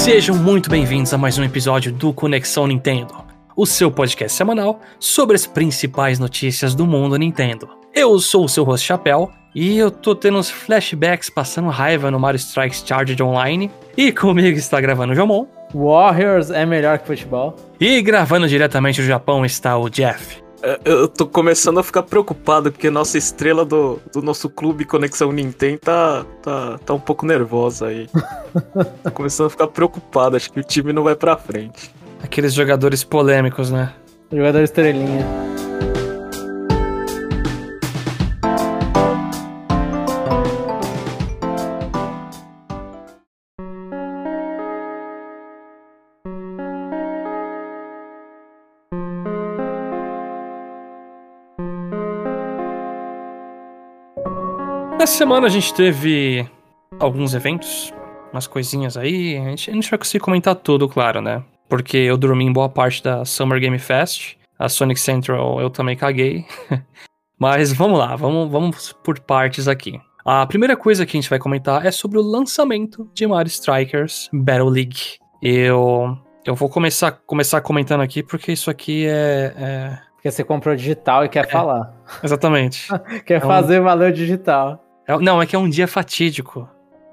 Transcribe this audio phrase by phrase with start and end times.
[0.00, 3.22] Sejam muito bem-vindos a mais um episódio do Conexão Nintendo,
[3.54, 7.68] o seu podcast semanal sobre as principais notícias do mundo Nintendo.
[7.94, 12.18] Eu sou o seu host Chapéu e eu tô tendo uns flashbacks passando raiva no
[12.18, 13.70] Mario Strikes Charged Online.
[13.94, 15.44] E comigo está gravando o Jomon.
[15.74, 17.54] Warriors é melhor que futebol.
[17.78, 20.42] E gravando diretamente do Japão está o Jeff.
[20.62, 25.32] É, Eu tô começando a ficar preocupado porque nossa estrela do, do nosso clube Conexão
[25.32, 28.08] Nintendo tá, tá, tá um pouco nervosa aí.
[29.02, 31.94] tô começando a ficar preocupado, acho que o time não vai pra frente.
[32.22, 33.94] Aqueles jogadores polêmicos, né?
[34.30, 35.26] Jogador estrelinha.
[55.00, 56.46] Nessa semana a gente teve
[56.98, 57.90] alguns eventos,
[58.30, 59.38] umas coisinhas aí.
[59.38, 61.42] A gente, a gente vai conseguir comentar tudo, claro, né?
[61.70, 64.36] Porque eu dormi em boa parte da Summer Game Fest.
[64.58, 66.44] A Sonic Central eu também caguei.
[67.40, 69.98] Mas vamos lá, vamos, vamos por partes aqui.
[70.22, 74.28] A primeira coisa que a gente vai comentar é sobre o lançamento de Mario Strikers
[74.30, 75.16] Battle League.
[75.42, 79.54] Eu, eu vou começar, começar comentando aqui porque isso aqui é.
[79.56, 81.90] é- Porque você comprou digital e quer falar.
[82.22, 82.86] Exatamente.
[83.24, 84.89] Quer É um- fazer valer o digital.
[85.10, 86.68] É- não, é que é um dia fatídico.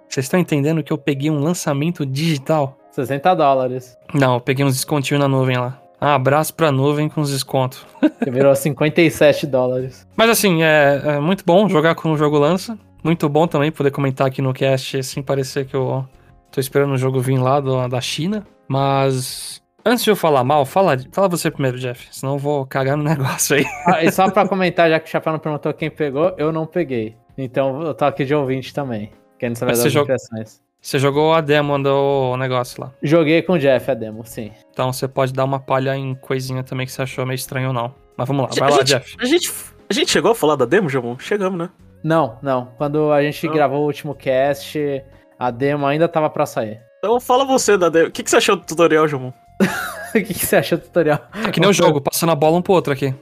[0.07, 2.77] Vocês estão entendendo que eu peguei um lançamento digital?
[2.91, 3.97] 60 dólares.
[4.13, 5.79] Não, eu peguei uns descontinhos na nuvem lá.
[6.01, 7.85] Um abraço pra nuvem com os descontos.
[8.23, 10.07] Que virou 57 dólares.
[10.15, 12.77] Mas assim, é, é muito bom jogar quando o jogo lança.
[13.03, 16.05] Muito bom também poder comentar aqui no cast sem parecer que eu
[16.51, 18.45] tô esperando o jogo vir lá do- da China.
[18.67, 22.07] Mas antes de eu falar mal, fala, fala você primeiro, Jeff.
[22.11, 23.65] Senão eu vou cagar no negócio aí.
[23.85, 26.65] Ah, e só pra comentar, já que o Chapéu não perguntou quem pegou, eu não
[26.65, 27.15] peguei.
[27.37, 29.11] Então eu tô aqui de ouvinte também.
[29.37, 30.61] Querendo saber Mas das você joga- impressões.
[30.81, 32.92] Você jogou a demo do negócio lá.
[33.03, 34.52] Joguei com o Jeff a demo, sim.
[34.71, 37.73] Então você pode dar uma palha em coisinha também que você achou meio estranho ou
[37.73, 37.93] não.
[38.15, 39.15] Mas vamos lá, vai a, lá, gente, Jeff.
[39.20, 39.52] a, gente,
[39.89, 41.17] a gente chegou a falar da demo, Jamon?
[41.20, 41.70] Chegamos, né?
[42.03, 42.70] Não, não.
[42.77, 43.54] Quando a gente Não.
[43.54, 45.04] gravou o último cast,
[45.37, 46.80] a demo ainda tava pra sair.
[46.99, 48.08] Então fala você da demo.
[48.08, 49.31] O que, que você achou do tutorial, Jamon?
[50.09, 51.19] o que, que você achou do tutorial?
[51.45, 53.14] É que nem o jogo, passando a bola um pro outro aqui.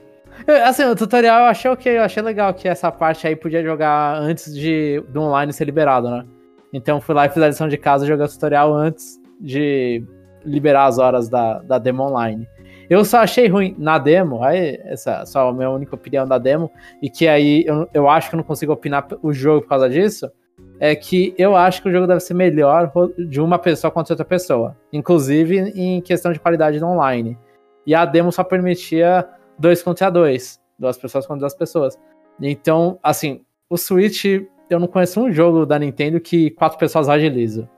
[0.64, 4.16] Assim, o tutorial eu achei ok, eu achei legal que essa parte aí podia jogar
[4.18, 6.24] antes de, do online ser liberado, né?
[6.72, 10.04] Então fui lá e fiz a lição de casa joguei o tutorial antes de
[10.44, 12.46] liberar as horas da, da demo online.
[12.88, 16.70] Eu só achei ruim na demo, aí essa só a minha única opinião da demo,
[17.02, 19.90] e que aí eu, eu acho que eu não consigo opinar o jogo por causa
[19.90, 20.30] disso,
[20.78, 22.92] é que eu acho que o jogo deve ser melhor
[23.28, 27.36] de uma pessoa contra outra pessoa, inclusive em questão de qualidade no online.
[27.84, 29.26] E a demo só permitia
[29.58, 30.60] dois contra dois.
[30.78, 31.98] Duas pessoas contra duas pessoas.
[32.40, 34.24] Então, assim, o Switch,
[34.68, 37.68] eu não conheço um jogo da Nintendo que quatro pessoas agilizam.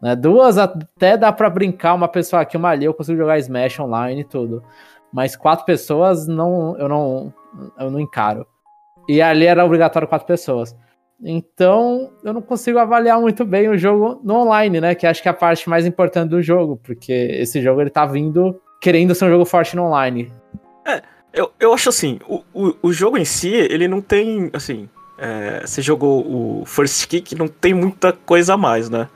[0.00, 0.16] Né?
[0.16, 4.22] Duas até dá pra brincar, uma pessoa aqui, uma ali, eu consigo jogar Smash online
[4.22, 4.62] e tudo.
[5.12, 7.32] Mas quatro pessoas, não, eu não,
[7.78, 8.46] eu não encaro.
[9.08, 10.76] E ali era obrigatório quatro pessoas.
[11.20, 14.94] Então, eu não consigo avaliar muito bem o jogo no online, né?
[14.94, 18.06] Que acho que é a parte mais importante do jogo, porque esse jogo ele tá
[18.06, 20.32] vindo querendo ser um jogo forte no online.
[21.32, 24.88] Eu, eu acho assim, o, o, o jogo em si, ele não tem, assim...
[25.18, 26.24] é, você jogou
[26.60, 29.08] o First Kick, não tem muita coisa a mais, né?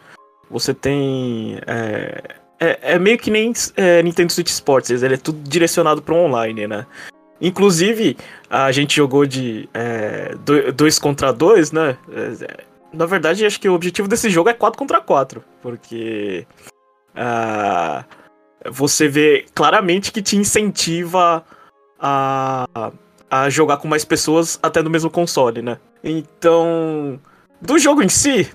[0.50, 1.58] Você tem...
[1.66, 2.22] É,
[2.60, 6.66] é, é meio que nem é, Nintendo Switch Sports, ele é tudo direcionado para online,
[6.66, 6.86] né?
[7.40, 8.16] Inclusive,
[8.48, 11.96] a gente jogou de é, do- dois contra dois, né?
[12.12, 16.46] É, Na verdade, acho que o objetivo desse jogo é 4 contra 4, porque
[17.16, 18.04] ah,
[18.70, 21.42] você vê claramente que te incentiva
[22.02, 22.92] a,
[23.30, 25.78] a jogar com mais pessoas até no mesmo console, né?
[26.02, 27.20] Então,
[27.60, 28.50] do jogo em si,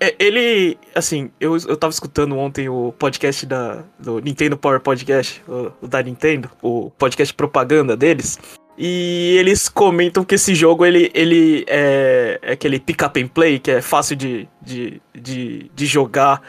[0.00, 5.42] é- ele, assim, eu, eu tava escutando ontem o podcast da, do Nintendo Power Podcast,
[5.48, 8.38] o, o da Nintendo, o podcast propaganda deles,
[8.76, 13.72] e eles comentam que esse jogo, ele, ele é, é aquele pick-up and play, que
[13.72, 16.40] é fácil de, de, de, de jogar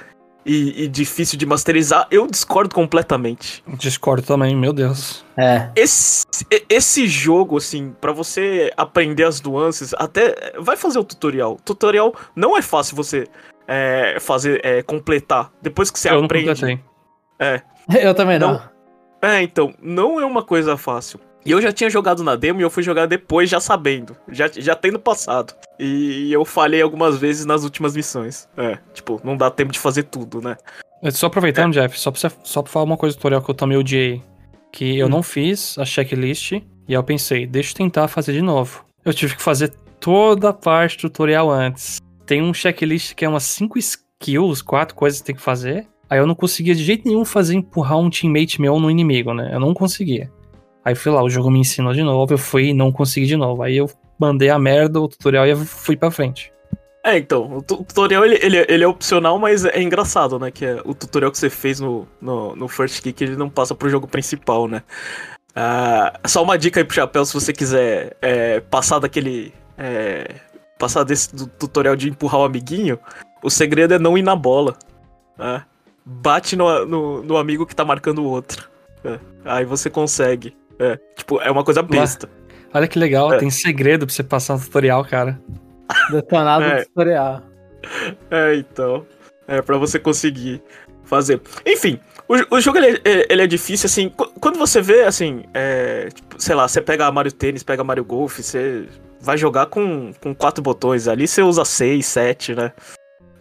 [0.49, 2.07] e, e difícil de masterizar.
[2.09, 3.63] Eu discordo completamente.
[3.77, 5.23] Discordo também, meu Deus.
[5.37, 5.69] É.
[5.75, 6.25] Esse,
[6.67, 11.57] esse jogo, assim, pra você aprender as nuances, até vai fazer o tutorial.
[11.63, 13.27] Tutorial não é fácil você
[13.67, 15.51] é, fazer, é, completar.
[15.61, 16.47] Depois que você eu não aprende.
[16.47, 16.79] completei.
[18.03, 18.53] Eu também não.
[18.53, 18.61] Não.
[19.21, 21.19] É, então, não é uma coisa fácil.
[21.45, 24.47] E eu já tinha jogado na demo e eu fui jogar depois já sabendo, já,
[24.53, 25.53] já tendo passado.
[25.79, 28.47] E eu falhei algumas vezes nas últimas missões.
[28.57, 30.57] É, tipo, não dá tempo de fazer tudo, né?
[31.01, 33.49] É, Só aproveitando, Jeff, só pra, você, só pra falar uma coisa do tutorial que
[33.49, 34.21] eu também odiei.
[34.71, 35.09] Que eu Hum.
[35.09, 38.85] não fiz a checklist e aí eu pensei, deixa eu tentar fazer de novo.
[39.05, 41.99] Eu tive que fazer toda a parte do tutorial antes.
[42.25, 43.75] Tem um checklist que é umas 5
[44.19, 45.87] kills, quatro coisas que tem que fazer.
[46.09, 49.49] Aí eu não conseguia de jeito nenhum fazer empurrar um teammate meu no inimigo, né?
[49.53, 50.29] Eu não conseguia.
[50.89, 53.37] Aí fui lá, o jogo me ensinou de novo, eu fui e não consegui de
[53.37, 53.61] novo.
[53.61, 53.87] Aí eu
[54.19, 56.51] mandei a merda, o tutorial e fui pra frente.
[57.03, 60.49] É, então, o tutorial ele, ele, ele, é opcional, mas é engraçado, né?
[60.49, 63.75] Que é o tutorial que você fez no, no, no First Kick, ele não passa
[63.75, 64.81] pro jogo principal, né?
[65.51, 69.53] Uh, só uma dica aí pro Chapéu, se você quiser é, passar daquele.
[69.77, 70.27] É,
[70.79, 72.97] passar desse tutorial de empurrar o amiguinho,
[73.43, 74.75] o segredo é não ir na bola.
[75.37, 75.63] Né?
[76.03, 78.67] Bate no, no, no, amigo que tá marcando o outro.
[79.05, 80.55] É, aí você consegue.
[80.79, 82.29] É, tipo, é uma coisa besta.
[82.73, 83.37] Olha que legal, é.
[83.37, 85.39] tem segredo pra você passar no tutorial, cara.
[86.11, 86.83] Detonado é.
[86.85, 87.43] tutorial.
[88.29, 89.05] É, então.
[89.47, 90.61] É, pra você conseguir
[91.05, 91.41] fazer.
[91.65, 91.97] Enfim,
[92.27, 94.09] o, o jogo ele, é, ele é difícil, assim.
[94.09, 98.37] Quando você vê, assim, é, tipo, sei lá, você pega Mario Tênis, pega Mario Golf,
[98.37, 98.85] você
[99.21, 101.07] vai jogar com, com quatro botões.
[101.07, 102.73] Ali você usa seis, sete, né?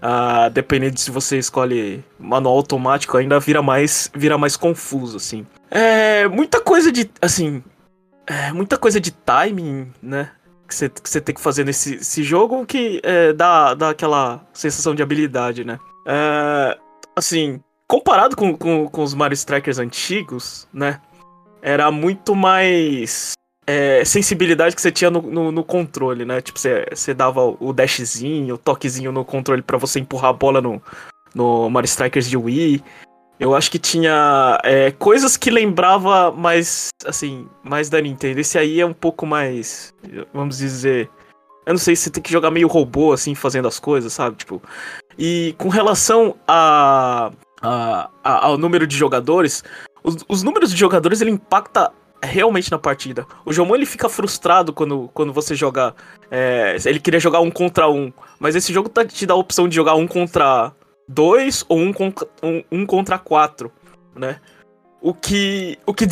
[0.00, 5.44] Ah, dependendo de se você escolhe manual automático, ainda vira mais, vira mais confuso, assim.
[5.70, 7.62] É, muita coisa de, assim,
[8.26, 10.31] é, muita coisa de timing, né?
[10.67, 15.03] Que você, que tem que fazer nesse jogo que é, dá, dá aquela sensação de
[15.03, 15.79] habilidade, né?
[16.06, 16.79] É,
[17.17, 21.00] assim, comparado com, com, com os Mario Strikers antigos, né?
[21.62, 23.32] Era muito mais
[23.67, 26.41] é, sensibilidade que você tinha no, no, no controle, né?
[26.41, 30.61] Tipo, você, você dava o dashzinho, o toquezinho no controle para você empurrar a bola
[30.61, 30.82] no,
[31.35, 32.82] no Mario Strikers de Wii.
[33.38, 38.40] Eu acho que tinha é, coisas que lembrava mais, assim, mais da Nintendo.
[38.40, 39.94] Esse aí é um pouco mais,
[40.32, 41.08] vamos dizer...
[41.64, 44.37] Eu não sei se você tem que jogar meio robô, assim, fazendo as coisas, sabe?
[44.37, 44.62] Tipo...
[45.19, 47.31] E com relação a
[47.61, 49.64] a, a, ao número de jogadores,
[50.02, 51.93] os, os, números de jogadores ele impacta
[52.23, 53.26] realmente na partida.
[53.44, 55.94] O Jomon ele fica frustrado quando, quando você joga.
[56.31, 59.69] É, ele queria jogar um contra um, mas esse jogo tá, te dá a opção
[59.69, 60.73] de jogar um contra
[61.08, 63.72] dois ou um contra, um, um contra quatro,
[64.14, 64.40] né?
[65.00, 66.06] O que, o que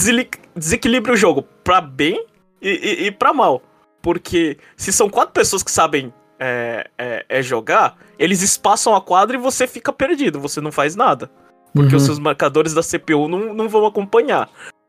[0.55, 2.25] desequilibra o jogo pra bem
[2.63, 3.63] e, e, e pra mal.
[4.01, 9.37] Porque se são quatro pessoas que sabem é, é, é, jogar, eles espaçam a quadra
[9.37, 11.31] e você fica perdido, você não faz nada.
[11.75, 11.97] Porque uhum.
[11.97, 14.49] os seus marcadores da CPU não, não vão acompanhar.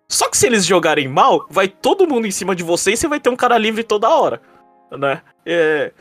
[0.10, 3.08] Só que se eles jogarem mal, vai todo mundo em cima de você e você
[3.08, 4.42] vai ter um cara livre toda hora,
[4.92, 5.22] né?
[5.46, 5.92] É,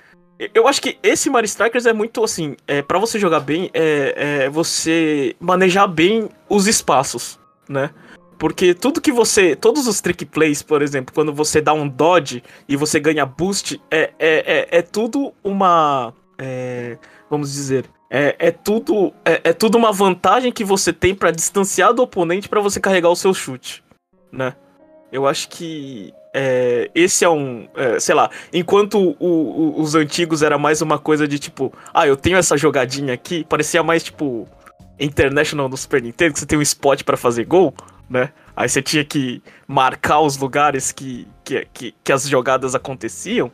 [0.54, 4.44] eu acho que esse Mario Strikers é muito assim, é, para você jogar bem, é,
[4.44, 7.38] é você manejar bem os espaços,
[7.68, 7.90] né?
[8.38, 9.56] Porque tudo que você.
[9.56, 13.80] Todos os trick plays, por exemplo, quando você dá um dodge e você ganha boost,
[13.90, 16.12] é, é, é, é tudo uma.
[16.38, 16.98] É,
[17.30, 17.86] vamos dizer.
[18.08, 22.48] É, é, tudo, é, é tudo uma vantagem que você tem para distanciar do oponente
[22.48, 23.82] para você carregar o seu chute,
[24.30, 24.54] né?
[25.10, 27.66] Eu acho que é, esse é um.
[27.74, 32.06] É, sei lá, enquanto o, o, os antigos era mais uma coisa de tipo, ah,
[32.06, 34.46] eu tenho essa jogadinha aqui, parecia mais tipo
[35.00, 37.74] International no Super Nintendo, que você tem um spot para fazer gol
[38.08, 38.30] né?
[38.54, 43.50] Aí você tinha que marcar os lugares que, que, que, que, as jogadas aconteciam.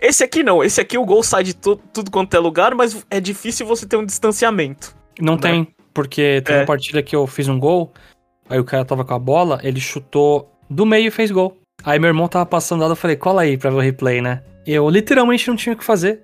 [0.00, 3.04] Esse aqui não, esse aqui o gol sai de tu, tudo quanto é lugar, mas
[3.10, 4.94] é difícil você ter um distanciamento.
[5.18, 5.40] Não né?
[5.40, 6.58] tem, porque tem é.
[6.60, 7.92] uma partida que eu fiz um gol,
[8.48, 11.56] aí o cara tava com a bola, ele chutou do meio e fez gol.
[11.84, 14.42] Aí meu irmão tava passando lá, eu falei, cola aí pra ver o replay, né?
[14.66, 16.22] Eu literalmente não tinha o que fazer.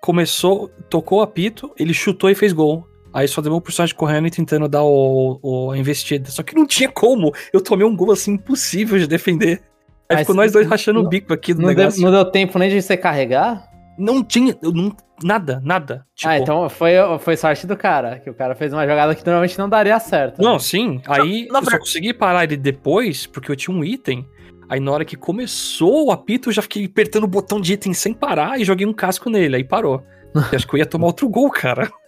[0.00, 2.86] Começou, tocou o apito, ele chutou e fez gol.
[3.12, 6.30] Aí só deu o personagem correndo e tentando dar o, o, a investida.
[6.30, 7.32] Só que não tinha como.
[7.52, 9.62] Eu tomei um gol assim impossível de defender.
[10.08, 12.00] Aí, Aí ficou nós dois rachando não, o bico aqui do não negócio.
[12.00, 13.66] Deu, não deu tempo nem de você carregar?
[13.98, 16.06] Não tinha, não, nada, nada.
[16.14, 16.30] Tipo...
[16.30, 19.58] Ah, então foi, foi sorte do cara, que o cara fez uma jogada que normalmente
[19.58, 20.40] não daria certo.
[20.40, 20.58] Não, né?
[20.60, 21.00] sim.
[21.06, 24.24] Aí não, eu só consegui parar ele depois, porque eu tinha um item.
[24.68, 27.94] Aí na hora que começou o apito, eu já fiquei apertando o botão de item
[27.94, 29.56] sem parar e joguei um casco nele.
[29.56, 30.02] Aí parou.
[30.52, 31.90] acho que eu ia tomar outro gol, cara.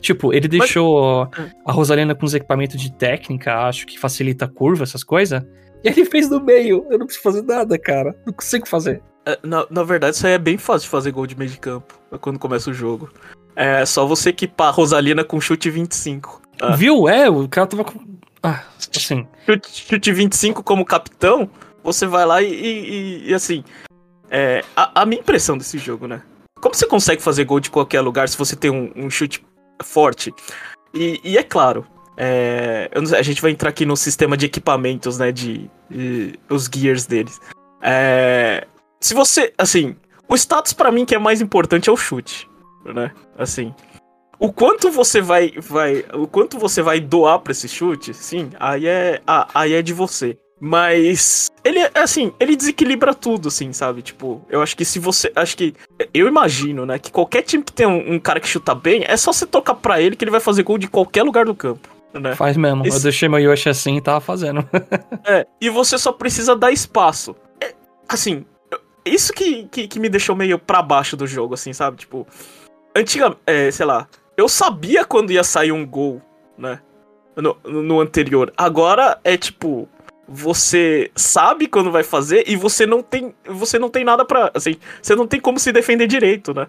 [0.00, 1.52] Tipo, ele deixou Mas...
[1.66, 5.42] a Rosalina com os equipamentos de técnica, acho que facilita a curva, essas coisas.
[5.82, 6.86] E ele fez no meio.
[6.88, 8.14] Eu não preciso fazer nada, cara.
[8.24, 9.02] Não consigo fazer.
[9.26, 11.58] É, na, na verdade, isso aí é bem fácil de fazer gol de meio de
[11.58, 13.10] campo quando começa o jogo.
[13.56, 16.40] É só você equipar a Rosalina com chute 25.
[16.60, 16.76] Ah.
[16.76, 17.08] Viu?
[17.08, 17.98] É, o cara tava com.
[18.42, 18.62] Ah,
[18.96, 19.26] assim.
[19.44, 21.50] Chute, chute 25 como capitão,
[21.82, 23.64] você vai lá e, e, e assim.
[24.30, 26.22] É, a, a, minha impressão desse jogo, né?
[26.60, 29.44] Como você consegue fazer gol de qualquer lugar se você tem um, um chute
[29.82, 30.32] forte.
[30.94, 31.84] E, e é claro,
[32.16, 35.32] é, a gente vai entrar aqui no sistema de equipamentos, né?
[35.32, 37.40] De, de os gears deles.
[37.82, 38.66] É,
[39.00, 39.96] se você, assim,
[40.28, 42.48] o status para mim que é mais importante é o chute,
[42.84, 43.10] né?
[43.36, 43.74] Assim,
[44.38, 48.86] o quanto você vai, vai, o quanto você vai doar para esse chute, sim, aí
[48.86, 49.20] é,
[49.54, 54.02] aí é de você, Mas ele, assim, ele desequilibra tudo, assim, sabe?
[54.02, 55.32] Tipo, eu acho que se você.
[55.34, 55.74] Acho que.
[56.12, 56.98] Eu imagino, né?
[56.98, 59.74] Que qualquer time que tem um, um cara que chuta bem, é só você tocar
[59.74, 61.88] pra ele que ele vai fazer gol de qualquer lugar do campo.
[62.12, 62.34] Né?
[62.34, 62.84] Faz mesmo.
[62.86, 64.68] Esse- Eu deixei meu Yoshi assim e tava fazendo.
[65.24, 67.34] É, e você só precisa dar espaço.
[67.62, 67.72] É,
[68.08, 68.44] assim,
[69.04, 71.98] isso que, que, que me deixou meio pra baixo do jogo, assim, sabe?
[71.98, 72.26] Tipo,
[72.96, 76.20] antiga, é, sei lá, eu sabia quando ia sair um gol,
[76.58, 76.80] né?
[77.36, 78.52] No, no anterior.
[78.56, 79.88] Agora é tipo,
[80.32, 84.76] você sabe quando vai fazer e você não tem, você não tem nada pra, assim,
[85.02, 86.68] você não tem como se defender direito, né?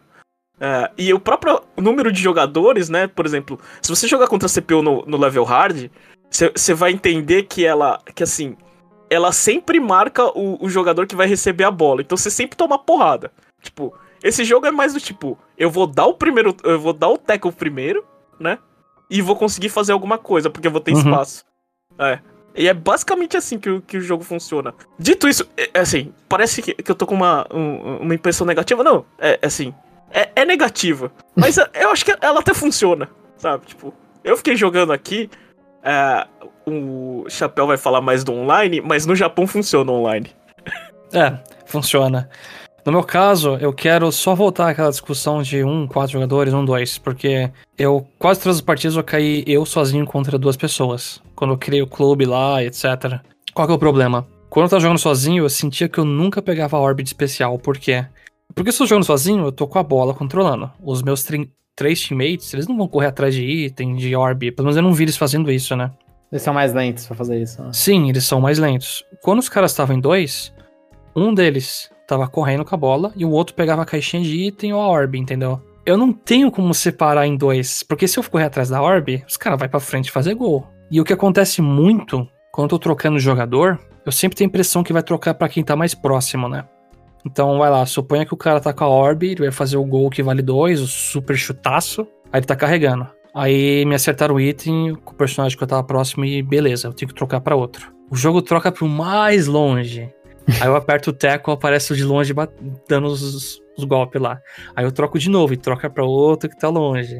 [0.59, 3.05] É, e o próprio número de jogadores, né?
[3.05, 5.91] Por exemplo, se você jogar contra a CPU no, no level hard,
[6.31, 8.57] você vai entender que ela, que assim,
[9.09, 12.01] ela sempre marca o, o jogador que vai receber a bola.
[12.01, 13.31] Então você sempre toma porrada.
[13.61, 17.09] Tipo, esse jogo é mais do tipo, eu vou dar o primeiro, eu vou dar
[17.09, 18.03] o tackle primeiro,
[18.39, 18.57] né?
[19.07, 20.99] E vou conseguir fazer alguma coisa, porque eu vou ter Uhum.
[20.99, 21.45] espaço.
[21.99, 22.19] É.
[22.55, 24.73] E é basicamente assim que, o- que o jogo funciona.
[24.99, 28.45] Dito isso, é, é assim, parece que, que eu tô com uma, um- uma impressão
[28.45, 28.83] negativa.
[28.83, 29.73] Não, é, é assim,
[30.11, 31.11] é, é negativa.
[31.35, 33.65] Mas eu acho que ela até funciona, sabe?
[33.67, 33.93] Tipo,
[34.23, 35.29] eu fiquei jogando aqui,
[35.83, 36.27] é,
[36.65, 40.29] o Chapéu vai falar mais do online, mas no Japão funciona online.
[41.13, 42.29] É, funciona.
[42.85, 46.97] No meu caso, eu quero só voltar àquela discussão de um, quatro jogadores, um, dois,
[46.97, 51.21] porque eu quase todas as partidas eu caí eu sozinho contra duas pessoas.
[51.41, 53.19] Quando eu criei o clube lá, etc.
[53.51, 54.27] Qual que é o problema?
[54.47, 57.57] Quando eu tava jogando sozinho, eu sentia que eu nunca pegava a orb de especial.
[57.57, 58.05] Por quê?
[58.53, 60.69] Porque se eu tô jogando sozinho, eu tô com a bola controlando.
[60.79, 61.25] Os meus
[61.75, 64.51] três teammates, eles não vão correr atrás de item, de orb.
[64.51, 65.89] Pelo menos eu não vi eles fazendo isso, né?
[66.31, 67.59] Eles são mais lentos pra fazer isso.
[67.63, 67.71] Né?
[67.73, 69.03] Sim, eles são mais lentos.
[69.23, 70.53] Quando os caras estavam em dois,
[71.15, 74.73] um deles tava correndo com a bola e o outro pegava a caixinha de item
[74.73, 75.59] ou a orb, entendeu?
[75.87, 79.37] Eu não tenho como separar em dois, porque se eu correr atrás da orb, os
[79.37, 80.67] caras vão pra frente e fazer gol.
[80.91, 84.83] E o que acontece muito quando eu tô trocando jogador, eu sempre tenho a impressão
[84.83, 86.65] que vai trocar pra quem tá mais próximo, né?
[87.25, 89.85] Então vai lá, suponha que o cara tá com a orb, ele vai fazer o
[89.85, 93.07] gol que vale dois, o super chutaço, aí ele tá carregando.
[93.33, 96.93] Aí me acertaram o item com o personagem que eu tava próximo e beleza, eu
[96.93, 97.93] tenho que trocar pra outro.
[98.09, 100.13] O jogo troca pro mais longe.
[100.59, 102.33] Aí eu aperto o teco, aparece o de longe
[102.89, 104.41] dando os, os golpes lá.
[104.75, 107.17] Aí eu troco de novo e troca pra outro que tá longe.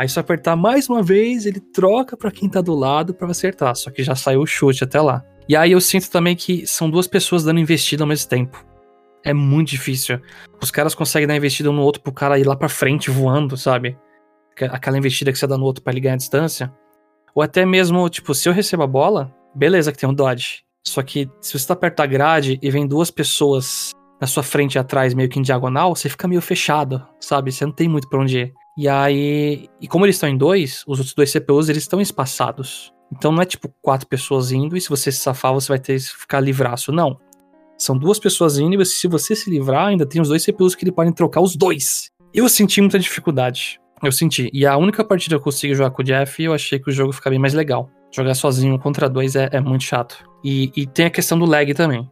[0.00, 3.76] Aí se apertar mais uma vez, ele troca pra quem tá do lado pra acertar.
[3.76, 5.22] Só que já saiu o chute até lá.
[5.46, 8.64] E aí eu sinto também que são duas pessoas dando investida ao mesmo tempo.
[9.22, 10.18] É muito difícil.
[10.62, 13.58] Os caras conseguem dar investida um no outro pro cara ir lá pra frente voando,
[13.58, 13.98] sabe?
[14.52, 16.72] Aquela- Aquela investida que você dá no outro pra ele ganhar a distância.
[17.34, 20.62] Ou até mesmo, tipo, se eu recebo a bola, beleza que tem um dodge.
[20.88, 24.76] Só que se você tá perto da grade e vem duas pessoas na sua frente
[24.76, 27.52] e atrás, meio que em diagonal, você fica meio fechado, sabe?
[27.52, 28.54] Você não tem muito pra onde ir.
[28.76, 32.92] E aí, e como eles estão em dois, os outros dois CPUs, eles estão espaçados.
[33.12, 35.98] Então não é tipo quatro pessoas indo e se você se safar, você vai ter
[35.98, 36.92] que ficar livraço.
[36.92, 37.18] Não.
[37.76, 40.84] São duas pessoas indo e se você se livrar, ainda tem os dois CPUs que
[40.84, 42.10] ele podem trocar os dois.
[42.32, 43.80] Eu senti muita dificuldade.
[44.02, 44.48] Eu senti.
[44.52, 46.92] E a única partida que eu consegui jogar com o Jeff, eu achei que o
[46.92, 47.90] jogo fica bem mais legal.
[48.12, 50.24] Jogar sozinho contra dois é, é muito chato.
[50.44, 52.08] E, e tem a questão do lag também.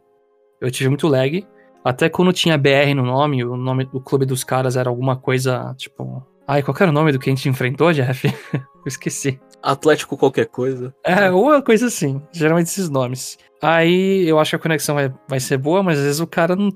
[0.60, 1.46] Eu tive muito lag.
[1.84, 5.74] Até quando tinha BR no nome, o nome do clube dos caras era alguma coisa,
[5.76, 6.26] tipo.
[6.48, 8.26] Ai, qual que era o nome do que a gente enfrentou, Jeff?
[8.54, 9.38] eu esqueci.
[9.62, 10.94] Atlético qualquer coisa.
[11.04, 12.22] É, ou uma coisa assim.
[12.32, 13.36] Geralmente esses nomes.
[13.62, 16.56] Aí eu acho que a conexão vai, vai ser boa, mas às vezes o cara
[16.56, 16.70] não,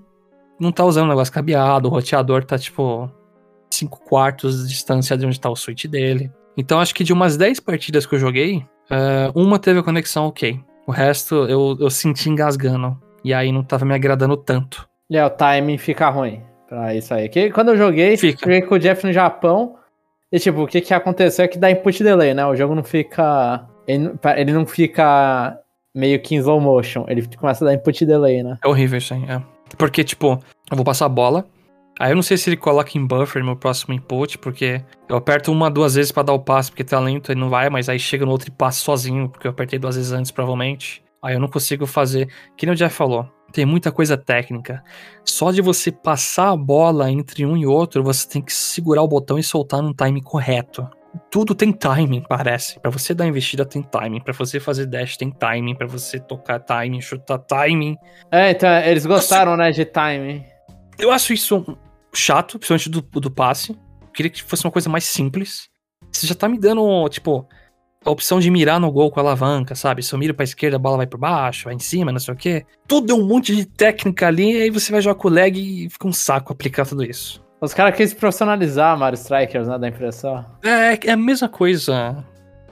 [0.61, 3.11] não tá usando o negócio cabeado, o roteador tá tipo
[3.73, 6.31] 5 quartos de distância de onde tá o switch dele.
[6.55, 10.27] Então acho que de umas 10 partidas que eu joguei, eh, uma teve a conexão
[10.27, 10.61] ok.
[10.87, 13.01] O resto eu, eu senti engasgando.
[13.25, 14.87] E aí não tava me agradando tanto.
[15.09, 17.29] E aí, o timing fica ruim pra isso aí.
[17.29, 18.39] Que quando eu joguei, Fica.
[18.41, 19.77] joguei com o Jeff no Japão.
[20.33, 22.47] E tipo, o que que aconteceu é que dá input delay, né?
[22.47, 23.67] O jogo não fica.
[23.87, 25.59] Ele, não- ele não fica
[25.95, 27.05] meio que em slow motion.
[27.09, 28.57] Ele começa a dar input delay, né?
[28.65, 29.43] É horrível isso aí, é.
[29.77, 30.39] Porque, tipo,
[30.71, 31.45] eu vou passar a bola.
[32.01, 35.53] Aí eu não sei se ele coloca em buffer meu próximo input, porque eu aperto
[35.53, 37.99] uma, duas vezes pra dar o passe, porque tá lento, ele não vai, mas aí
[37.99, 41.03] chega no outro e passa sozinho, porque eu apertei duas vezes antes, provavelmente.
[41.23, 42.29] Aí eu não consigo fazer.
[42.57, 44.83] Que nem o Jeff falou, tem muita coisa técnica.
[45.25, 49.09] Só de você passar a bola entre um e outro, você tem que segurar o
[49.09, 50.89] botão e soltar num time correto.
[51.31, 52.81] Tudo tem timing, parece.
[52.81, 56.59] Pra você dar investida tem timing, Pra você fazer dash tem timing, Pra você tocar
[56.59, 57.97] timing, chutar timing.
[58.31, 60.45] É, então eles gostaram, né, de timing.
[60.99, 61.77] Eu acho isso
[62.15, 63.73] chato, principalmente do, do passe.
[64.01, 65.69] Eu queria que fosse uma coisa mais simples.
[66.11, 67.47] Você já tá me dando, tipo,
[68.05, 70.03] a opção de mirar no gol com a alavanca, sabe?
[70.03, 72.35] Se eu miro pra esquerda, a bola vai por baixo, vai em cima, não sei
[72.35, 72.65] o quê.
[72.87, 75.57] Tudo é um monte de técnica ali, e aí você vai jogar com o lag
[75.59, 77.43] e fica um saco aplicar tudo isso.
[77.61, 80.45] Os caras quis profissionalizar Mario Strikers, né, da impressão.
[80.65, 82.25] É, é a mesma coisa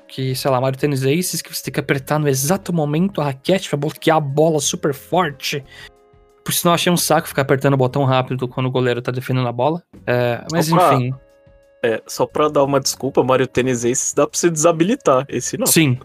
[0.09, 3.25] que, sei lá, Mario Tennis Aces, que você tem que apertar no exato momento a
[3.27, 5.65] raquete pra bloquear a bola super forte.
[6.45, 9.47] Por sinal, achei um saco ficar apertando o botão rápido quando o goleiro tá defendendo
[9.47, 9.81] a bola.
[10.05, 11.15] É, mas pra- enfim.
[11.83, 15.25] É, só pra dar uma desculpa, Mario Tennis Aces dá pra você desabilitar.
[15.29, 15.67] Esse não.
[15.67, 15.99] Sim.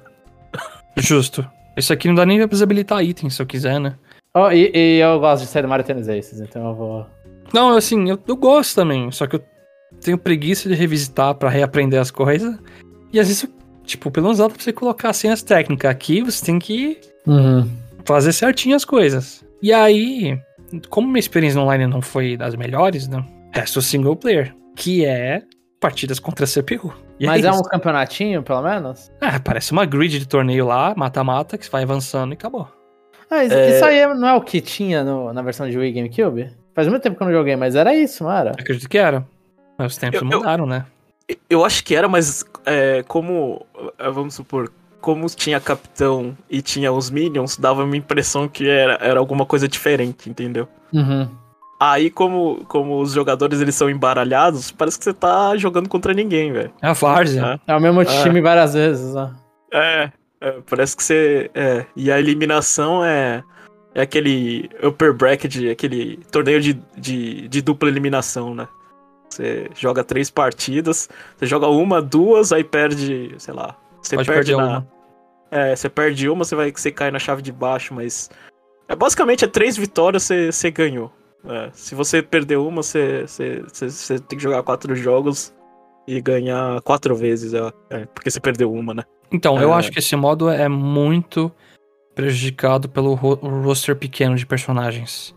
[0.97, 1.45] Justo.
[1.75, 3.95] Esse aqui não dá nem pra desabilitar item se eu quiser, né?
[4.33, 7.05] Oh, e, e eu gosto de sair do Mario Tennis Aces, então eu vou.
[7.53, 9.43] Não, assim, eu, eu gosto também, só que eu
[10.01, 12.57] tenho preguiça de revisitar pra reaprender as coisas.
[13.11, 13.49] E às vezes, eu-
[13.83, 15.89] tipo, pelo menos dá pra você colocar assim as técnicas.
[15.91, 17.69] Aqui você tem que Uhum.
[18.05, 19.43] fazer certinho as coisas.
[19.61, 20.37] E aí,
[20.89, 23.23] como minha experiência online não foi das melhores, né?
[23.53, 25.43] Resta o single player, que é
[25.79, 26.93] partidas contra a CPU.
[27.19, 27.59] E Mas é, isso.
[27.59, 29.11] um campeonatinho, pelo menos?
[29.21, 32.67] Ah, parece uma grid de torneio lá, mata-mata, que você vai avançando e acabou.
[33.29, 33.69] Ah, isso, É.
[33.75, 36.51] isso aí não é o que tinha no- na versão de Wii GameCube?
[36.75, 38.51] Faz muito tempo que eu não joguei, mas era isso, não era?
[38.51, 39.25] Acredito que era.
[39.77, 40.85] Mas os tempos Eu- eu- mudaram, né?
[41.49, 43.65] Eu acho que era, mas é, como.
[43.97, 44.71] é, Vamos supor.
[45.01, 49.67] Como tinha capitão e tinha os minions, dava uma impressão que era, era alguma coisa
[49.67, 50.67] diferente, entendeu?
[50.93, 51.29] Uhum.
[51.79, 56.51] Aí, como, como os jogadores eles são embaralhados, parece que você tá jogando contra ninguém,
[56.53, 56.71] velho.
[56.81, 57.59] É a Várzea.
[57.67, 57.73] Ah.
[57.73, 58.05] É o mesmo Ah.
[58.05, 59.33] time várias vezes, né?
[59.73, 61.51] É, é, parece que você.
[61.53, 63.43] É, e a eliminação é.
[63.93, 68.67] É aquele upper bracket, aquele torneio de, de, de dupla eliminação, né?
[69.29, 73.73] Você joga três partidas, você joga uma, duas, aí perde, sei lá.
[74.01, 74.63] Você Pode perde na.
[74.65, 74.87] uma.
[75.49, 78.29] É, você perde uma, você vai você cai na chave de baixo, mas.
[78.89, 81.09] É, basicamente é três vitórias, você, você ganhou.
[81.47, 85.53] É, se você perder uma, você, você, você, você tem que jogar quatro jogos
[86.07, 89.03] e ganhar quatro vezes, é, é, porque você perdeu uma, né?
[89.31, 89.75] Então, eu É.
[89.77, 91.51] acho que esse modo é muito
[92.13, 95.35] prejudicado pelo ro- roster pequeno de personagens.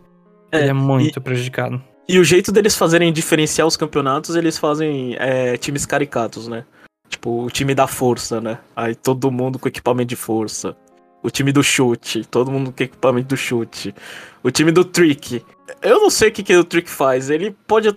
[0.51, 1.81] É, Ele é muito prejudicado.
[2.07, 6.65] E o jeito deles fazerem diferenciar os campeonatos, eles fazem é, times caricatos, né?
[7.07, 8.59] Tipo, o time da força, né?
[8.75, 10.75] Aí todo mundo com equipamento de força.
[11.21, 13.93] O time do chute, todo mundo com equipamento do chute.
[14.41, 15.43] O time do trick.
[15.81, 17.29] Eu não sei o que, que o trick faz.
[17.29, 17.95] Ele pode,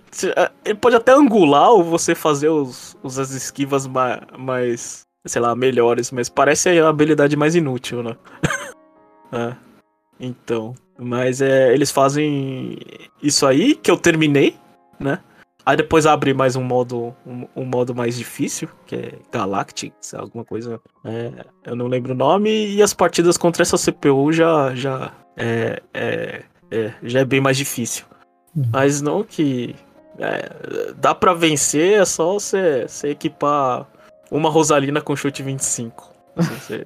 [0.65, 5.55] ele pode até angular ou você fazer os, os as esquivas ma- mais, sei lá,
[5.55, 8.15] melhores, mas parece a habilidade mais inútil, né?
[9.31, 9.55] É.
[10.19, 12.77] Então, mas é, eles fazem
[13.21, 14.55] isso aí que eu terminei,
[14.99, 15.19] né?
[15.65, 20.43] Aí depois abre mais um modo, um, um modo mais difícil, que é Galactics, alguma
[20.43, 20.79] coisa.
[21.05, 21.31] é,
[21.65, 22.49] eu não lembro o nome.
[22.75, 27.55] E as partidas contra essa CPU já, já é, é, é, já é bem mais
[27.55, 28.05] difícil.
[28.55, 28.63] Uhum.
[28.73, 29.73] Mas não que
[30.19, 33.87] é, dá pra vencer, é só você você equipar
[34.29, 36.13] uma Rosalina com chute 25.
[36.35, 36.83] Assim,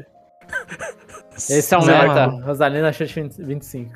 [1.35, 2.27] você- Esse é um Não, meta.
[2.27, 2.45] mano.
[2.45, 3.91] Rosalina Chute 25.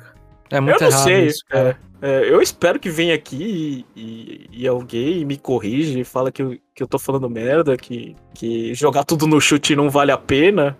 [0.52, 1.26] É muito eu não errado sei.
[1.26, 1.78] isso, cara.
[2.00, 6.30] é, é, eu espero que venha aqui e, e- e alguém me corrija e fala
[6.30, 10.12] que eu, que eu tô falando merda, que, que jogar tudo no chute não vale
[10.12, 10.76] a pena.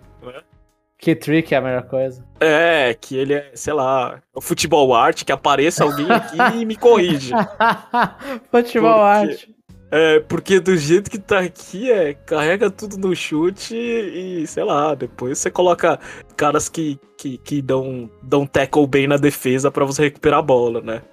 [0.97, 2.23] Que trick é a melhor coisa.
[2.39, 6.77] É, que ele é, sei lá, o futebol arte, que apareça alguém aqui e me
[6.77, 7.35] corrija.
[8.49, 9.55] Futebol Porque- arte.
[9.95, 14.95] É, porque do jeito que tá aqui, é, carrega tudo no chute e, sei lá,
[14.95, 15.99] depois você coloca
[16.35, 20.81] caras que, que, que dão, dão tackle bem na defesa pra você recuperar a bola,
[20.81, 21.03] né?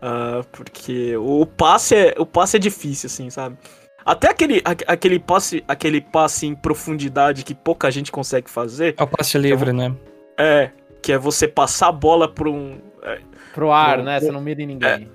[0.00, 3.56] Ah, porque o passe, é, o passe é difícil, assim, sabe?
[4.04, 9.02] Até aquele, a- aquele, passe, aquele passe em profundidade que pouca gente consegue fazer, É
[9.02, 9.92] o passe livre, né?
[10.38, 10.70] é,
[11.02, 12.78] que é você passar a bola por um...
[13.02, 13.18] é,
[13.52, 14.20] Pro ar, Pro- né?
[14.20, 15.10] Você não mira em ninguém.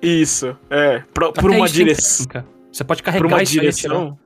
[0.00, 2.26] isso, é, pra- por uma direção...
[2.26, 2.59] técnica.
[2.72, 4.18] Você pode carregar uma isso direção.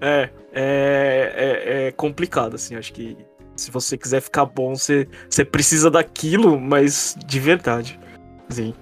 [0.00, 1.32] É, é,
[1.82, 2.76] é, é complicado, assim.
[2.76, 3.16] Acho que
[3.56, 7.98] se você quiser ficar bom, você, você precisa daquilo, mas de verdade.
[8.48, 8.74] Assim,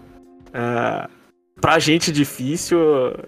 [0.52, 1.08] é,
[1.60, 2.78] pra gente difícil,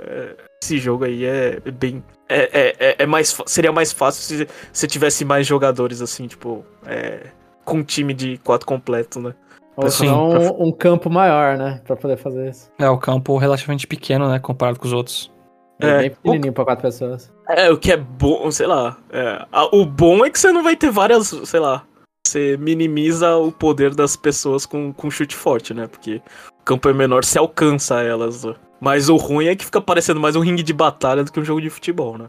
[0.00, 2.02] é, esse jogo aí é bem.
[2.28, 6.64] É, é, é- é mais, seria mais fácil se você tivesse mais jogadores, assim, tipo.
[6.84, 7.20] é,
[7.64, 9.34] com um time de quatro completo, né?
[9.76, 11.80] Ou Sim, senão pra- um, um campo maior, né?
[11.84, 12.70] Pra poder fazer isso.
[12.78, 14.38] É, o campo relativamente pequeno, né?
[14.38, 15.32] Comparado com os outros.
[15.80, 17.32] É, É, bem pequenininho pra quatro pessoas.
[17.48, 18.96] É, o que é bom, sei lá.
[19.10, 21.84] é, a- o bom é que você não vai ter várias, sei lá.
[22.26, 25.86] Você minimiza o poder das pessoas com, com chute forte, né?
[25.86, 26.20] Porque
[26.60, 28.44] o campo é menor, você alcança elas.
[28.44, 28.54] né?
[28.80, 31.44] Mas o ruim é que fica parecendo mais um ringue de batalha do que um
[31.44, 32.28] jogo de futebol, né?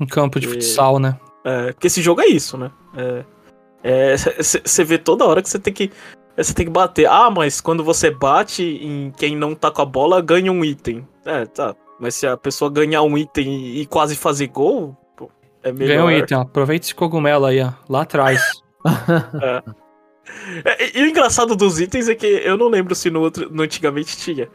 [0.00, 1.18] Um campo de E- futsal, né?
[1.44, 2.70] É, porque esse jogo é isso, né?
[4.40, 5.90] Você vê toda hora que você tem que.
[6.36, 7.06] Você tem que bater.
[7.06, 11.06] Ah, mas quando você bate em quem não tá com a bola, ganha um item.
[11.24, 11.76] É, tá.
[11.98, 15.30] Mas se a pessoa ganhar um item e, quase fazer gol, pô,
[15.62, 15.94] é melhor.
[15.94, 16.40] Ganhou um item, ó.
[16.42, 17.72] Aproveita esse cogumelo aí, ó.
[17.88, 18.40] Lá atrás.
[20.64, 23.50] É, e, e o engraçado dos itens é que eu não lembro se no, outro,
[23.50, 24.48] no antigamente tinha.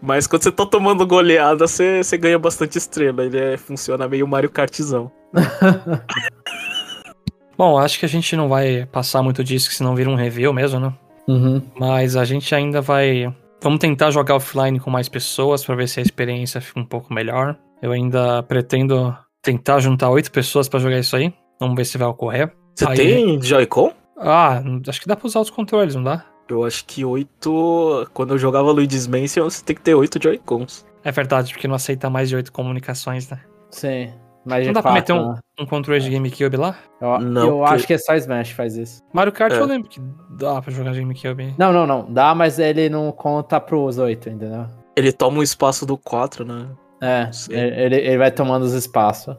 [0.00, 3.24] Mas quando você tá tomando goleada, você, você ganha bastante estrela.
[3.24, 5.10] Ele é- funciona meio Mario Kartzão.
[7.56, 10.52] Bom, acho que a gente não vai passar muito disso, que senão vira um review
[10.52, 10.94] mesmo, né?
[11.26, 11.60] Uhum.
[11.76, 13.34] Mas a gente ainda vai.
[13.60, 17.12] Vamos tentar jogar offline com mais pessoas pra ver se a experiência fica um pouco
[17.12, 17.56] melhor.
[17.82, 21.32] Eu ainda pretendo tentar juntar oito pessoas pra jogar isso aí.
[21.60, 22.52] Vamos ver se vai ocorrer.
[22.74, 23.92] Você Aí- tem Joy-Con?
[24.16, 26.24] Ah, acho que dá pra usar os controles, não dá?
[26.48, 28.08] Eu acho que oito.
[28.14, 30.86] Quando eu jogava Luigi's Mansion, você tem que ter oito Joy-Cons.
[31.04, 33.40] É verdade, porque não aceita mais de oito comunicações, né?
[33.70, 34.12] Sim.
[34.44, 35.38] Mas Não dá pra fato, meter um, né?
[35.60, 36.76] um controle de GameCube lá?
[37.00, 39.02] Eu, Não, eu porque- acho que é só Smash que faz isso.
[39.12, 39.60] Mario Kart É.
[39.60, 41.54] eu lembro que dá pra jogar GameCube.
[41.58, 42.10] Não, não, não.
[42.12, 44.66] Dá, mas ele não conta pros oito, entendeu?
[44.96, 46.66] Ele toma o espaço do 4, né?
[47.00, 49.36] É, ele, ele vai tomando os espaços.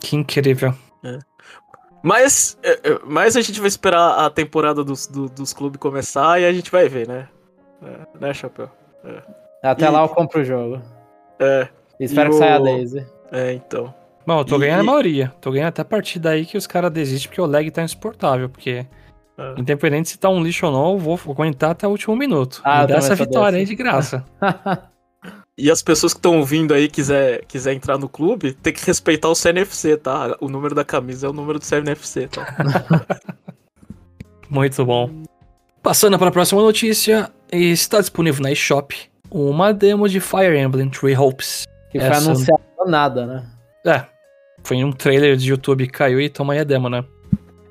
[0.00, 0.72] Que incrível.
[2.02, 6.40] Mas, é, é, mas a gente vai esperar a temporada dos, do- dos clubes começar
[6.40, 7.28] e a gente vai ver, né?
[7.82, 8.68] É, né, Chapéu?
[9.62, 10.80] Até E- lá eu compro o jogo.
[11.38, 11.68] É,
[12.00, 13.06] Espero E que o- saia a Daisy.
[13.30, 13.94] é, então.
[14.26, 15.32] Bom, eu tô E- ganhando a maioria.
[15.40, 18.48] Tô ganhando até a partir daí que os caras desistem porque o lag tá insuportável.
[18.48, 18.86] Porque,
[19.38, 19.54] É.
[19.58, 22.60] independente se tá um lixo ou não, eu vou aguentar até o último minuto.
[22.64, 24.24] Ah, Me dá essa vitória aí de graça.
[25.56, 29.28] E as pessoas que estão ouvindo aí quiser, quiser entrar no clube, tem que respeitar
[29.28, 30.34] o CNFC, tá?
[30.40, 32.46] O número da camisa é o número do CNFC, tá?
[34.48, 35.10] Muito bom.
[35.82, 38.94] Passando para a próxima notícia, está disponível na eShop
[39.30, 41.66] uma demo de Fire Emblem Three Hopes.
[41.90, 43.44] Que foi Essa- do nada, né?
[43.86, 44.04] É,
[44.64, 47.04] foi um trailer de YouTube que caiu e toma aí a demo, né?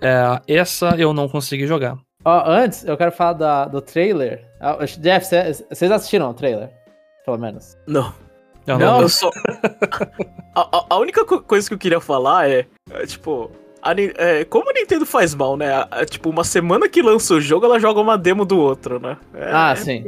[0.01, 1.97] É, essa eu não consegui jogar.
[2.23, 4.45] Ó, antes, eu quero falar da- do trailer.
[4.59, 6.69] Ah, Jeff, cê- vocês assistiram o trailer?
[7.25, 7.77] Pelo menos.
[7.87, 8.13] Não.
[8.67, 9.01] Eu Não?
[9.01, 9.29] Eu só.
[10.55, 13.49] a, a- a única co- coisa que eu queria falar é, é, tipo,
[13.81, 15.71] a é, como a Nintendo faz mal, né?
[15.73, 18.99] A- a- tipo, uma semana que lança o jogo, ela joga uma demo do outro,
[18.99, 19.17] né?
[19.33, 20.03] É- Ah, é- sim.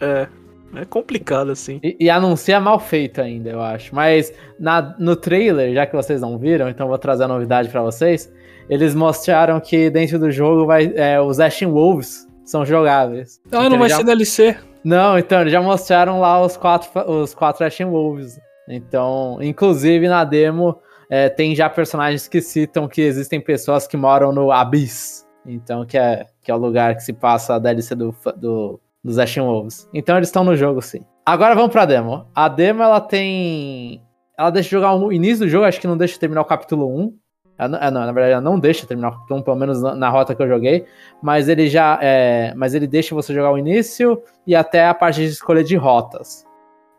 [0.00, 0.28] É,
[0.76, 1.80] é complicado, assim.
[1.82, 3.94] E, e anuncia mal feito ainda, eu acho.
[3.94, 7.68] Mas na, no trailer, já que vocês não viram, então eu vou trazer a novidade
[7.68, 8.32] pra vocês.
[8.68, 13.40] Eles mostraram que dentro do jogo vai, é, os Ashen Wolves são jogáveis.
[13.50, 14.56] Ah, não Então vai já- ser DLC.
[14.84, 18.38] Não, então, eles já mostraram lá os quatro, os quatro Ashen Wolves.
[18.68, 20.78] Então, inclusive na demo,
[21.10, 25.24] é, tem já personagens que citam que existem pessoas que moram no Abyss.
[25.44, 29.18] Então, que é, que é o lugar que se passa a DLC do, do, dos
[29.18, 29.88] Ashen Wolves.
[29.94, 31.00] Então, eles estão no jogo, sim.
[31.24, 32.26] Agora vamos pra demo.
[32.34, 34.02] A demo, ela tem...
[34.38, 37.16] Ela deixa jogar o início do jogo, acho que não deixa terminar o capítulo 1.
[37.58, 39.80] Ela não- é, não, na verdade, ela não deixa terminar o capítulo 1, pelo menos
[39.82, 40.84] na, na rota que eu joguei.
[41.22, 41.98] Mas ele já...
[42.02, 45.74] É, mas ele deixa você jogar o início e até a parte de escolha de
[45.76, 46.44] rotas.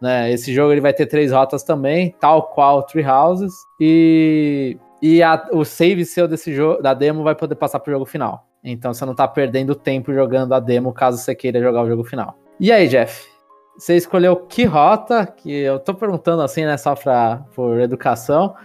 [0.02, 0.32] Né?
[0.32, 3.54] Esse jogo ele vai ter três rotas também, tal qual Three Houses.
[3.80, 8.06] E, e a- o save seu desse jogo, da demo vai poder passar pro jogo
[8.06, 8.46] final.
[8.63, 12.04] Então você não tá perdendo tempo jogando a demo caso você queira jogar o jogo
[12.04, 12.38] final.
[12.60, 13.28] E aí, Jeff?
[13.78, 15.26] Você escolheu que rota?
[15.26, 16.76] Que eu tô perguntando assim, né?
[16.78, 18.56] Só pra, por educação.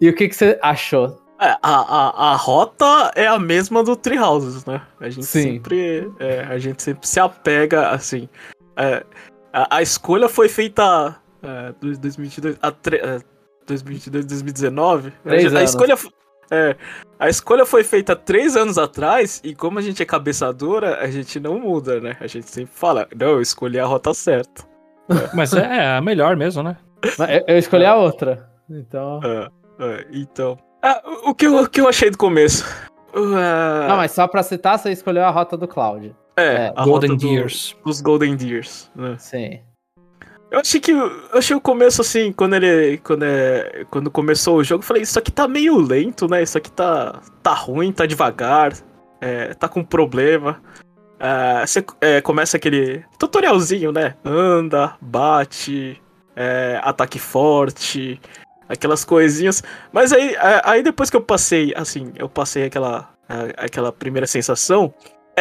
[0.00, 1.16] E o que, que você achou?
[1.40, 4.82] É, a, a, a rota é a mesma do Tree Houses, né?
[4.98, 5.42] A gente Sim.
[5.54, 6.12] sempre.
[6.18, 8.28] é, a gente sempre se apega, assim.
[8.76, 9.04] é,
[9.52, 11.16] a, a escolha foi feita.
[11.40, 12.58] É, do- 2022.
[12.60, 13.20] A tre- é,
[13.68, 15.12] 2022, 2019.
[15.22, 15.70] Três a, a anos.
[15.70, 15.94] escolha.
[16.50, 16.76] É,
[17.18, 21.38] a escolha foi feita três anos atrás, e como a gente é cabeçadora, a gente
[21.40, 22.16] não muda, né?
[22.20, 24.64] A gente sempre fala, não, eu escolhi a rota certa.
[25.34, 26.76] Mas é a melhor mesmo, né?
[27.46, 28.48] Eu, escolhi a outra.
[28.68, 29.20] Então.
[29.24, 29.48] É,
[29.80, 30.58] é, então.
[30.82, 32.64] Ah, o, que eu, o que eu achei do começo?
[33.14, 36.14] Uh, Não, mas só pra citar, você escolheu a rota do Cloud.
[36.36, 39.16] É, É, a Golden rota do- dos Golden Deers, né?
[39.18, 39.60] Sim.
[40.50, 44.64] Eu achei que eu achei o começo assim, quando ele quando é, quando começou o
[44.64, 46.42] jogo, eu falei, isso aqui tá meio lento, né?
[46.42, 48.72] Isso aqui tá tá ruim, tá devagar,
[49.20, 50.62] é, tá com problema.
[51.20, 54.14] Ah, Você é, começa aquele tutorialzinho, né?
[54.24, 56.00] Anda, bate,
[56.34, 58.18] é, ataque forte,
[58.68, 59.62] aquelas coisinhas.
[59.92, 64.26] Mas aí, é, aí depois que eu passei, assim, eu passei aquela, a- aquela primeira
[64.26, 64.94] sensação,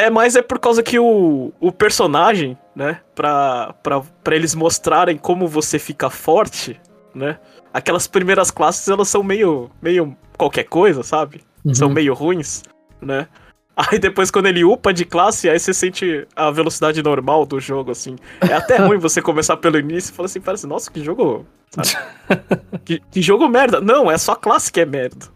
[0.06, 5.18] é, mas é por causa que o, o personagem, né, pra, pra, pra eles mostrarem
[5.18, 6.80] como você fica forte,
[7.14, 7.40] né,
[7.74, 11.42] aquelas primeiras classes, elas são meio, meio qualquer coisa, sabe?
[11.74, 11.94] São Uhum.
[11.94, 12.64] meio ruins,
[13.02, 13.28] né?
[13.76, 17.92] Aí depois quando ele upa de classe, aí você sente a velocidade normal do jogo,
[17.92, 18.16] assim.
[18.50, 21.46] É até ruim você começar pelo início e falar assim, parece, nossa, que jogo...
[22.84, 23.80] que, que jogo merda.
[23.80, 25.28] Não, é só classe que é merda,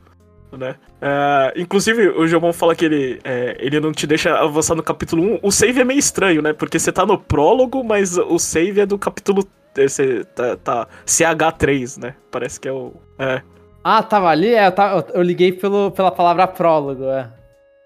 [0.58, 0.76] né?
[1.02, 5.24] É, inclusive, o Jomon fala que ele, é, ele não te deixa avançar no capítulo
[5.36, 5.40] 1.
[5.42, 6.54] O save é meio estranho, né?
[6.54, 9.48] Porque você tá no prólogo, mas o save é do capítulo...
[9.78, 12.16] é, Você tá, tá CH3, né?
[12.30, 12.94] Parece que é o...
[13.18, 13.42] É,
[13.84, 14.54] Ah, tava ali?
[14.54, 17.30] É, eu, tava- eu liguei pelo, pela palavra prólogo, é.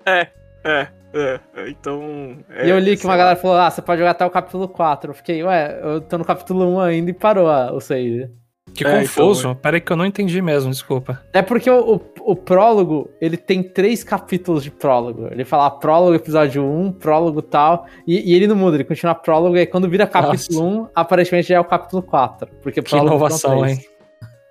[0.06, 0.28] é,
[0.64, 0.88] é.
[1.14, 2.38] é, é, então...
[2.50, 3.18] é, e eu li que uma lá.
[3.18, 5.12] galera falou, ah, você pode jogar até o capítulo 4.
[5.12, 8.30] Eu fiquei, ué, eu tô no capítulo 1 ainda e parou ah, o save.
[8.74, 9.56] Que É, confuso.
[9.56, 11.22] Pera aí que eu não entendi mesmo, desculpa.
[11.32, 15.28] É porque o, o, o prólogo, ele tem três capítulos de prólogo.
[15.32, 17.86] Ele fala prólogo, episódio 1, prólogo tal.
[18.08, 19.56] E, e ele não muda, ele continua prólogo.
[19.56, 20.82] E quando vira capítulo Nossa.
[20.82, 22.48] 1, aparentemente já é o capítulo 4.
[22.64, 23.80] Porque que inovação, hein?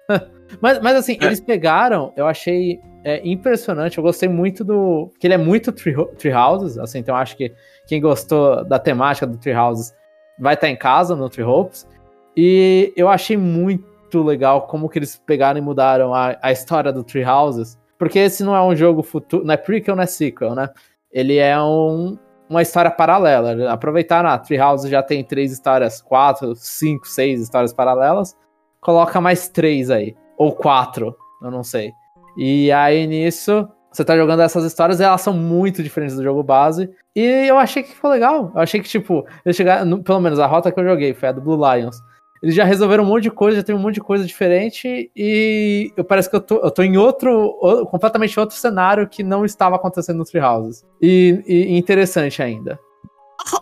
[0.62, 1.24] mas, mas assim, é.
[1.24, 3.98] eles pegaram, eu achei é, impressionante.
[3.98, 5.10] Eu gostei muito do.
[5.18, 6.78] que ele é muito Tree, tree Houses.
[6.78, 7.52] Assim, então eu acho que
[7.88, 9.92] quem gostou da temática do Tree Houses
[10.38, 11.88] vai estar em casa no Tree Hopes.
[12.36, 17.02] E eu achei muito legal como que eles pegaram e mudaram a, a história do
[17.02, 17.78] Tree Houses.
[17.98, 19.44] Porque esse não é um jogo futuro.
[19.44, 20.68] Não é prequel, não é sequel, né?
[21.10, 23.72] Ele é um, uma história paralela.
[23.72, 28.36] Aproveitar a Tree Houses já tem três histórias, quatro, cinco, seis histórias paralelas.
[28.80, 30.14] Coloca mais três aí.
[30.36, 31.92] Ou quatro, eu não sei.
[32.36, 36.42] E aí nisso, você tá jogando essas histórias e elas são muito diferentes do jogo
[36.42, 36.90] base.
[37.14, 38.50] E eu achei que ficou legal.
[38.52, 40.02] Eu achei que, tipo, eles chegaram.
[40.02, 41.96] Pelo menos a rota que eu joguei foi a do Blue Lions.
[42.44, 45.10] Eles já resolveram um monte de coisa, já tem um monte de coisa diferente.
[45.16, 47.58] E eu parece que eu tô, eu tô em outro.
[47.90, 50.84] completamente outro cenário que não estava acontecendo no Treehouses.
[51.00, 52.78] E, e interessante ainda.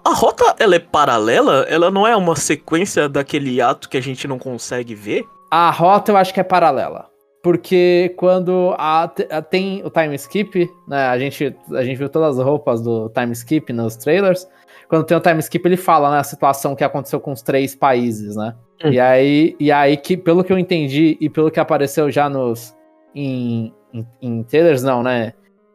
[0.05, 1.65] A, a rota, ela é paralela?
[1.69, 5.25] Ela não é uma sequência daquele ato que a gente não consegue ver?
[5.49, 10.71] A rota eu acho que é paralela porque quando a, a, tem o time skip,
[10.87, 11.09] né?
[11.09, 14.47] A gente, a gente viu todas as roupas do time skip nos trailers.
[14.89, 17.75] Quando tem o time skip, ele fala né, a situação que aconteceu com os três
[17.75, 18.55] países, né?
[18.91, 22.75] E aí, e aí que, pelo que eu entendi e pelo que apareceu já nos
[23.15, 25.35] em, em, em trailers, não, né?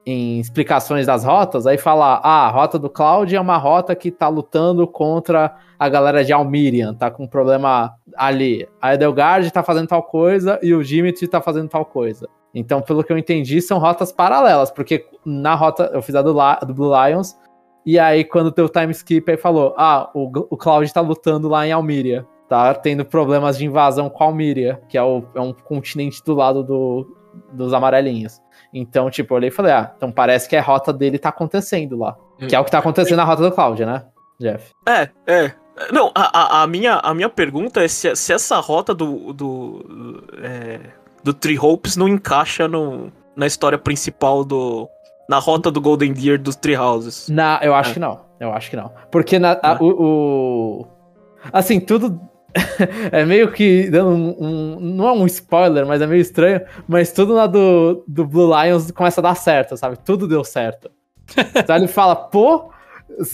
[0.09, 4.09] em explicações das rotas, aí fala, ah, a rota do Cloud é uma rota que
[4.09, 8.65] tá lutando contra a galera de Almirian, tá com um problema ali.
[8.81, 12.29] A Edelgard tá fazendo tal coisa e o Dimitri tá fazendo tal coisa.
[12.55, 16.33] Então, pelo que eu entendi, são rotas paralelas, porque na rota, eu fiz a do,
[16.65, 17.37] do Blue Lions,
[17.85, 21.67] e aí quando deu time skip, aí falou, ah, o, o Cloud tá lutando lá
[21.67, 26.23] em Almiria, tá tendo problemas de invasão com Almiria, que é, o, é um continente
[26.23, 27.17] do lado do,
[27.51, 28.41] dos amarelinhos.
[28.73, 31.97] Então, tipo, eu olhei e falei, ah, então parece que a rota dele tá acontecendo
[31.97, 32.15] lá.
[32.47, 34.03] Que é o que tá acontecendo na rota do Cloud, né,
[34.39, 34.71] Jeff?
[34.87, 35.51] É, é.
[35.91, 39.33] Não, a, a, minha, a minha pergunta é se, se essa rota do.
[39.33, 40.23] do.
[40.41, 40.79] É,
[41.23, 44.87] do Tree Hopes não encaixa no, na história principal do.
[45.29, 47.27] Na rota do Golden Deer dos Tree Houses.
[47.29, 47.93] Na, eu acho é.
[47.93, 48.21] que não.
[48.39, 48.91] Eu acho que não.
[49.11, 49.77] Porque na, a, é.
[49.79, 50.87] o, o.
[51.51, 52.19] Assim, tudo
[53.11, 56.61] é meio que dando um, um, Não é um spoiler, mas é meio estranho.
[56.87, 59.97] Mas tudo lá do, do Blue Lions começa a dar certo, sabe?
[60.03, 60.89] Tudo deu certo.
[61.55, 62.69] então ele fala, pô,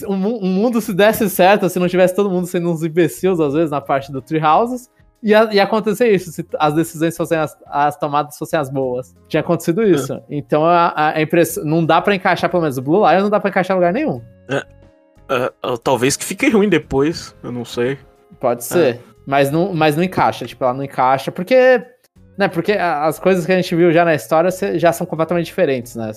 [0.06, 3.54] o um, mundo se desse certo, se não tivesse todo mundo sendo uns imbecils, às
[3.54, 4.90] vezes, na parte do Tree Houses.
[5.22, 9.14] Ia, ia acontecer isso, se as decisões fossem as, as tomadas fossem as boas.
[9.26, 9.88] Tinha acontecido é.
[9.88, 10.12] isso.
[10.12, 10.22] É.
[10.28, 11.64] Então a, a impressão.
[11.64, 13.92] Não dá para encaixar, pelo menos o Blue Lions não dá pra encaixar em lugar
[13.92, 14.20] nenhum.
[14.50, 14.66] É,
[15.30, 17.98] é, talvez que fique ruim depois, eu não sei.
[18.38, 19.00] Pode ser.
[19.26, 21.82] Mas, não, mas não encaixa, tipo, ela não encaixa, porque.
[22.36, 25.94] Né, porque as coisas que a gente viu já na história já são completamente diferentes,
[25.94, 26.10] né?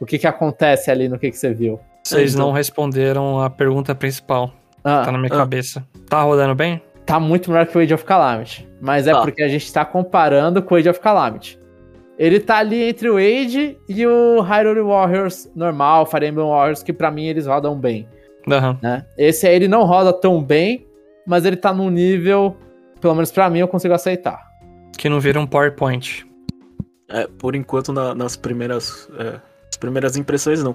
[0.00, 1.78] O que que acontece ali no que que você viu.
[2.02, 2.46] Vocês então...
[2.46, 4.52] não responderam a pergunta principal.
[4.82, 5.36] Ah, tá na minha ah.
[5.36, 5.84] cabeça.
[6.08, 6.82] Tá rodando bem?
[7.04, 8.68] Tá muito melhor que o Age of Calamity.
[8.80, 9.20] Mas é ah.
[9.20, 11.58] porque a gente tá comparando com o Age of Calamity.
[12.18, 16.92] Ele tá ali entre o Age e o Hyrule Warriors normal, Fire Emblem Warriors, que
[16.92, 18.08] para mim eles rodam bem.
[18.46, 18.78] Uhum.
[18.80, 19.04] Né?
[19.18, 20.85] Esse aí ele não roda tão bem,
[21.26, 22.56] mas ele tá num nível,
[23.00, 24.46] pelo menos para mim, eu consigo aceitar.
[24.96, 26.26] Que não vira um PowerPoint.
[27.08, 29.08] É, por enquanto, na, nas primeiras.
[29.18, 30.74] É, as primeiras impressões não.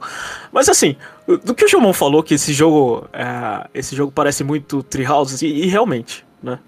[0.51, 0.95] Mas assim,
[1.43, 3.07] do que o Jomon falou, que esse jogo.
[3.13, 6.59] É, esse jogo parece muito Treehouse, e, e realmente, né?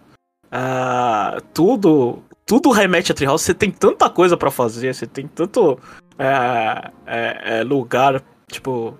[0.51, 2.23] É, tudo.
[2.45, 5.79] Tudo remete a Treehouse, você tem tanta coisa para fazer, você tem tanto
[6.19, 8.97] é, é, é, lugar, tipo,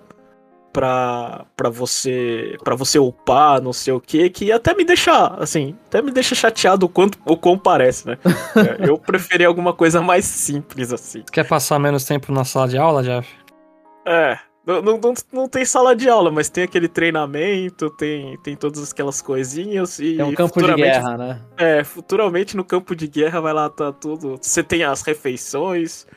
[0.74, 5.78] pra, pra você para você upar, não sei o que, que até me deixa, assim,
[5.86, 8.18] até me deixa chateado o quanto o quão parece, né?
[8.82, 11.24] é, eu preferi alguma coisa mais simples, assim.
[11.32, 13.30] Quer passar menos tempo na sala de aula, Jeff?
[14.06, 18.56] É, não, não, não, não, tem sala de aula, mas tem aquele treinamento, tem, tem
[18.56, 20.20] todas aquelas coisinhas e.
[20.20, 21.42] É um campo de guerra, né?
[21.58, 24.40] É, futuramente no campo de guerra vai lá tá tudo.
[24.42, 26.08] Você tem as refeições,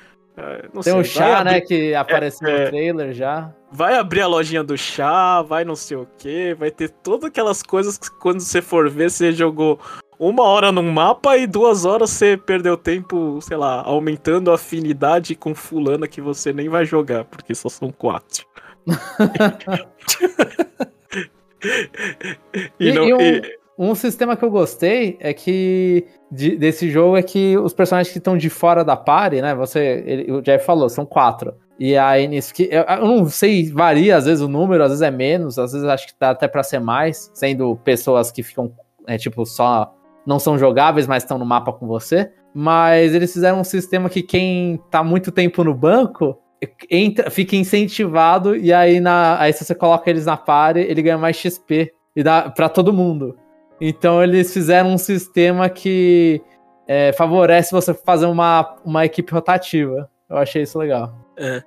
[0.72, 3.52] não tem o chá, né, que apareceu é, no trailer já.
[3.72, 7.62] Vai abrir a lojinha do chá, vai não sei o que, vai ter todas aquelas
[7.62, 9.80] coisas que quando você for ver, você jogou
[10.18, 15.34] uma hora num mapa e duas horas você perdeu tempo, sei lá, aumentando a afinidade
[15.34, 18.46] com fulana que você nem vai jogar, porque só são quatro.
[22.78, 23.40] e, e, não, e, um
[23.94, 28.36] sistema que eu gostei é que de, desse jogo é que os personagens que estão
[28.36, 29.54] de fora da party, né?
[29.54, 31.54] Você, ele, o Jeff falou, são quatro.
[31.78, 35.02] E aí nisso que eu, eu, não sei, varia às vezes o número, às vezes
[35.02, 38.72] é menos, às vezes acho que dá até para ser mais, sendo pessoas que ficam
[39.06, 39.92] é, tipo só
[40.26, 42.32] não são jogáveis, mas estão no mapa com você.
[42.54, 46.38] mas eles fizeram um sistema que quem tá muito tempo no banco
[46.90, 51.18] entra, fica incentivado e aí, na, aí se você coloca eles na pare, ele ganha
[51.18, 53.36] mais XP e dá para todo mundo.
[53.80, 56.42] Então eles fizeram um sistema que
[56.86, 60.08] é, favorece você fazer uma, uma equipe rotativa.
[60.28, 61.14] Eu achei isso legal.
[61.36, 61.62] É.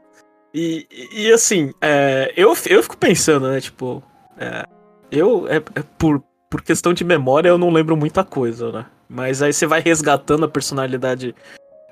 [0.54, 3.62] E, e assim, é, eu, eu fico pensando, né?
[3.62, 4.02] Tipo,
[4.38, 4.63] é,
[5.12, 8.86] eu, é, é, por, por questão de memória, eu não lembro muita coisa, né?
[9.08, 11.36] Mas aí você vai resgatando a personalidade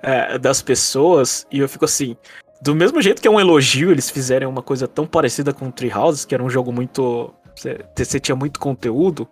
[0.01, 2.15] é, das pessoas e eu fico assim.
[2.59, 5.71] Do mesmo jeito que é um elogio eles fizerem uma coisa tão parecida com o
[5.71, 7.33] Treehouse, que era um jogo muito.
[7.55, 9.27] Você, tinha muito conteúdo.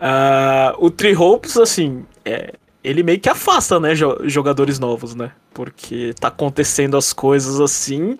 [0.00, 3.92] Uh, o Tree Hopes, assim, é, ele meio que afasta, né,
[4.24, 5.32] jogadores novos, né?
[5.52, 8.16] Porque tá acontecendo as coisas assim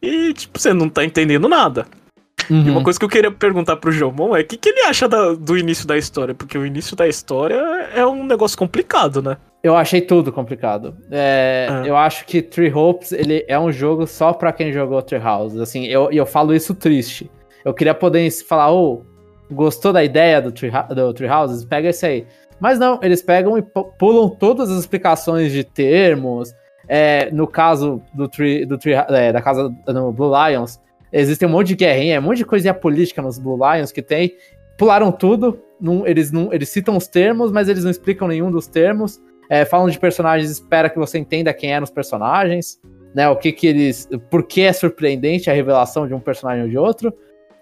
[0.00, 1.86] e, tipo, você não tá entendendo nada.
[2.50, 2.66] Uhum.
[2.66, 5.08] E uma coisa que eu queria perguntar pro Jomon é o que, que ele acha
[5.08, 6.34] da, do início da história?
[6.34, 7.54] Porque o início da história
[7.94, 9.36] é um negócio complicado, né?
[9.62, 10.96] Eu achei tudo complicado.
[11.10, 11.82] É, ah.
[11.86, 15.56] Eu acho que Tree Hopes ele é um jogo só pra quem jogou Tree House.
[15.56, 17.30] Assim, eu, eu falo isso triste.
[17.64, 19.11] Eu queria poder falar, ô, oh,
[19.52, 21.66] gostou da ideia do Tree, do?
[21.68, 22.26] Pega esse aí.
[22.60, 23.62] Mas não, eles pegam e
[23.98, 26.54] pulam todas as explicações de termos.
[26.88, 30.80] É, no caso do, tree, do tree, é, da casa no Blue Lions,
[31.12, 34.36] existem um monte de guerrinha, um monte de coisinha política nos Blue Lions que tem.
[34.78, 38.66] Pularam tudo, não, eles, não, eles citam os termos, mas eles não explicam nenhum dos
[38.66, 39.20] termos.
[39.50, 42.80] É, falam de personagens, espera que você entenda quem eram os personagens,
[43.12, 43.28] né?
[43.28, 44.08] O que que eles.
[44.30, 47.12] Por que é surpreendente a revelação de um personagem ou de outro.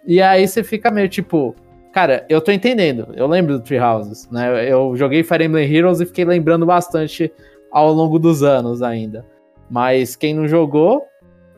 [0.07, 1.55] E aí você fica meio tipo,
[1.93, 3.09] Cara, eu tô entendendo.
[3.15, 4.71] Eu lembro do Tree Houses, né?
[4.71, 7.33] Eu joguei Fire Emblem Heroes e fiquei lembrando bastante
[7.71, 9.27] ao longo dos anos ainda.
[9.69, 11.05] Mas quem não jogou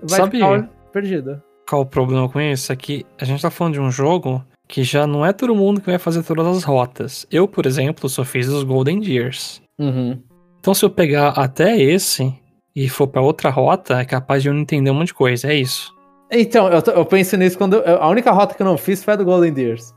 [0.03, 1.42] vai Sabe ficar perdido.
[1.68, 2.73] Qual o problema com isso?
[2.73, 5.81] É que a gente tá falando de um jogo que já não é todo mundo
[5.81, 7.27] que vai fazer todas as rotas.
[7.31, 9.61] Eu, por exemplo, só fiz os Golden Years.
[9.79, 10.18] Uhum.
[10.59, 12.33] Então, se eu pegar até esse
[12.75, 15.53] e for para outra rota, é capaz de eu não entender um monte de coisa.
[15.53, 15.92] É isso.
[16.31, 17.83] Então, eu, eu penso nisso quando.
[17.85, 19.92] a única rota que eu não fiz foi a do Golden Deers.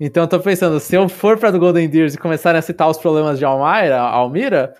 [0.00, 2.88] Então eu tô pensando, se eu for pra do Golden Deers e começarem a citar
[2.88, 4.74] os problemas de Almira, Almira,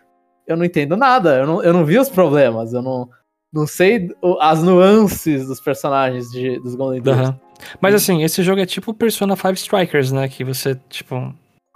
[0.46, 1.36] eu não entendo nada.
[1.36, 3.06] Eu não, eu não vi os problemas, eu não,
[3.52, 4.08] não sei
[4.40, 7.28] as nuances dos personagens de, dos Golden Deers.
[7.28, 7.34] Uhum.
[7.80, 10.26] Mas assim, esse jogo é tipo Persona 5 Strikers, né?
[10.26, 11.14] Que você, tipo,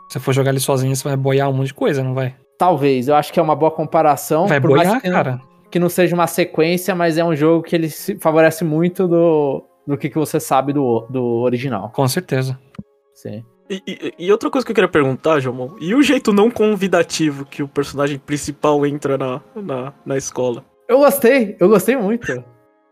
[0.09, 2.35] se você for jogar ele sozinho, você vai boiar um monte de coisa, não vai?
[2.59, 4.46] Talvez, eu acho que é uma boa comparação.
[4.46, 5.33] Vai boiar, que cara.
[5.33, 9.07] Não, que não seja uma sequência, mas é um jogo que ele se favorece muito
[9.07, 11.90] do, do que, que você sabe do, do original.
[11.90, 12.59] Com certeza.
[13.26, 13.44] Sim.
[13.68, 17.46] E, e, e, outra coisa que eu queria perguntar, João, e o jeito não convidativo
[17.46, 20.62] que o personagem principal entra na, na, na escola?
[20.87, 22.44] Eu gostei, eu gostei muito.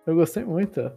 [0.06, 0.90] Eu gostei muito.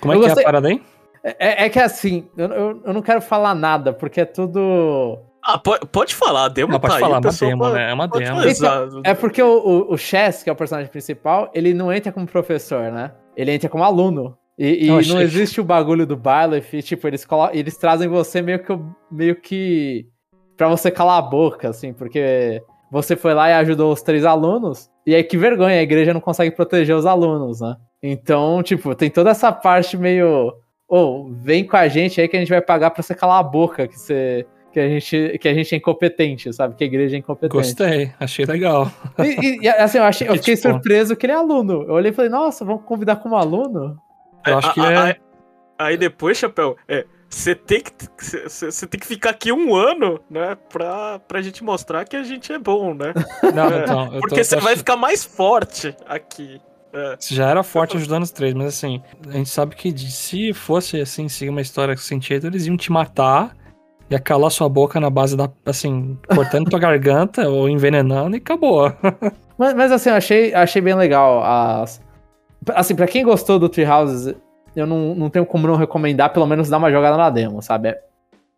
[0.00, 0.42] Como é eu que gostei...
[0.42, 0.82] é a parada aí?
[1.22, 5.18] É, é, é que assim, eu, eu, eu, não quero falar nada, porque é tudo.
[5.44, 7.90] Ah, pode, pode falar, a demo não, tá pode falar, aí, uma demo, pode, né?
[7.90, 8.48] É uma demo.
[8.48, 12.10] Então, é porque o, o, o Chess, que é o personagem principal, ele não entra
[12.10, 13.12] como professor, né?
[13.36, 14.38] Ele entra como aluno.
[14.58, 18.78] E, e não existe o bagulho do Byleth, tipo, eles, eles trazem você meio que,
[19.10, 20.06] meio que
[20.56, 24.90] pra você calar a boca, assim, porque você foi lá e ajudou os três alunos,
[25.06, 27.76] e aí que vergonha, a igreja não consegue proteger os alunos, né?
[28.02, 30.52] Então, tipo, tem toda essa parte meio.
[30.88, 33.38] Ô, oh, vem com a gente aí que a gente vai pagar pra você calar
[33.40, 34.46] a boca, que você.
[34.72, 36.74] Que a, gente, que a gente é incompetente, sabe?
[36.74, 37.54] Que a igreja é incompetente.
[37.54, 38.90] Gostei, achei legal.
[39.18, 40.68] E, e assim, eu, achei, eu fiquei tipo...
[40.68, 41.84] surpreso que ele é aluno.
[41.84, 43.96] Eu olhei e falei, nossa, vamos convidar como aluno?
[44.50, 44.96] Eu acho que é.
[44.96, 45.16] Aí,
[45.78, 47.04] aí depois, Chapéu, é.
[47.30, 47.92] Você tem, que,
[48.48, 50.56] você tem que ficar aqui um ano, né?
[50.72, 53.12] Pra, pra gente mostrar que a gente é bom, né?
[53.54, 56.58] Não, é, então, porque você vai ficar mais forte aqui.
[56.90, 57.16] É.
[57.18, 60.98] Você já era forte ajudando os três, mas assim, a gente sabe que se fosse
[61.00, 63.54] assim, seguir uma história com sentido, eles iam te matar,
[64.08, 65.50] ia calar sua boca na base da.
[65.66, 68.90] assim, cortando tua garganta ou envenenando e acabou.
[69.58, 72.00] mas, mas assim, eu achei, achei bem legal as
[72.74, 74.34] Assim, pra quem gostou do Treehouses,
[74.74, 77.96] eu não, não tenho como não recomendar, pelo menos dar uma jogada na demo, sabe?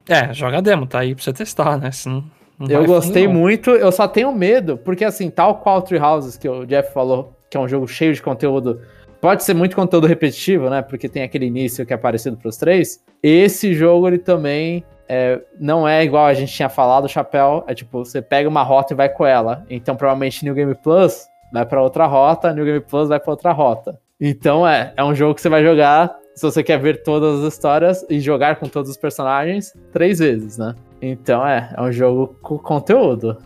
[0.08, 1.90] É, joga a demo, tá aí pra você testar, né?
[1.90, 2.24] Senão,
[2.68, 6.92] eu gostei muito, eu só tenho medo, porque assim, tal qual Treehouses que o Jeff
[6.92, 8.80] falou, que é um jogo cheio de conteúdo,
[9.20, 10.82] pode ser muito conteúdo repetitivo, né?
[10.82, 13.02] Porque tem aquele início que é parecido pros três.
[13.22, 17.64] Esse jogo, ele também é, não é igual a gente tinha falado, Chapéu.
[17.66, 19.64] É tipo, você pega uma rota e vai com ela.
[19.68, 23.52] Então, provavelmente, New Game Plus vai para outra rota, New Game Plus vai para outra
[23.52, 23.98] rota.
[24.20, 27.52] Então é, é um jogo que você vai jogar se você quer ver todas as
[27.52, 30.74] histórias e jogar com todos os personagens três vezes, né?
[31.00, 33.36] Então é, é um jogo com conteúdo.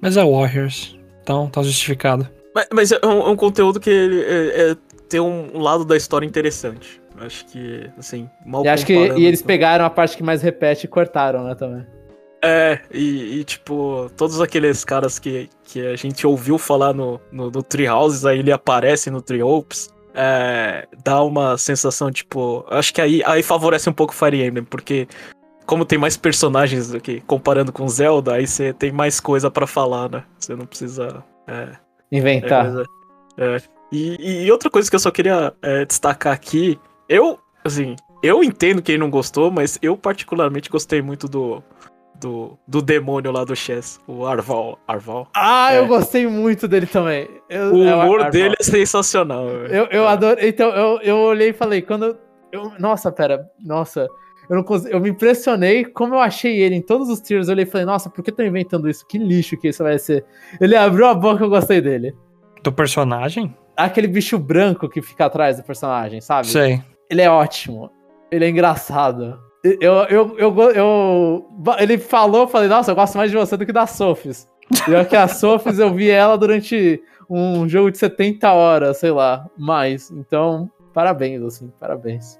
[0.00, 2.28] Mas é Warriors, então tá justificado.
[2.54, 4.76] Mas, mas é, um, é, um, conteúdo que é, é,
[5.08, 7.00] tem um lado da história interessante.
[7.20, 10.86] Acho que, assim, mal e acho que E eles pegaram a parte que mais repete
[10.86, 11.84] e cortaram, né, também.
[12.42, 17.50] É, e, e, tipo, todos aqueles caras que, que a gente ouviu falar no, no,
[17.50, 22.64] no Treehouses, aí ele aparece no Treehopes, é, dá uma sensação, tipo.
[22.70, 25.08] Acho que aí, aí favorece um pouco Fire Emblem, porque
[25.66, 30.08] como tem mais personagens aqui, comparando com Zelda, aí você tem mais coisa para falar,
[30.08, 30.24] né?
[30.38, 31.22] Você não precisa.
[31.46, 31.72] É,
[32.10, 32.66] Inventar.
[33.36, 33.62] É, é.
[33.92, 36.78] E, e, outra coisa que eu só queria é, destacar aqui,
[37.08, 41.62] eu, assim, eu entendo quem não gostou, mas eu particularmente gostei muito do,
[42.20, 44.78] do, do demônio lá do Chess, o Arval.
[44.86, 45.28] Arval.
[45.34, 45.78] Ah, é.
[45.78, 47.28] eu gostei muito dele também.
[47.48, 49.46] Eu, o é humor é dele é sensacional.
[49.48, 50.08] Eu, eu é.
[50.08, 50.38] adoro.
[50.40, 52.18] Então, eu, eu olhei e falei, quando.
[52.50, 54.08] Eu, nossa, pera, nossa.
[54.48, 57.48] Eu, não eu me impressionei como eu achei ele em todos os tiers.
[57.48, 59.06] Eu olhei e falei, nossa, por que estão inventando isso?
[59.06, 60.24] Que lixo que isso vai ser.
[60.60, 62.14] Ele abriu a boca, eu gostei dele.
[62.62, 63.54] Do personagem?
[63.76, 66.48] Aquele bicho branco que fica atrás do personagem, sabe?
[66.48, 66.82] Sei.
[67.08, 67.90] Ele é ótimo.
[68.30, 69.38] Ele é engraçado.
[69.64, 71.48] Eu, eu, eu, eu,
[71.78, 74.48] ele falou, eu falei, nossa, eu gosto mais de você do que da Sofis.
[74.86, 79.46] E que a Sofis eu vi ela durante um jogo de 70 horas, sei lá,
[79.56, 80.10] mais.
[80.10, 82.38] Então, parabéns, assim, parabéns.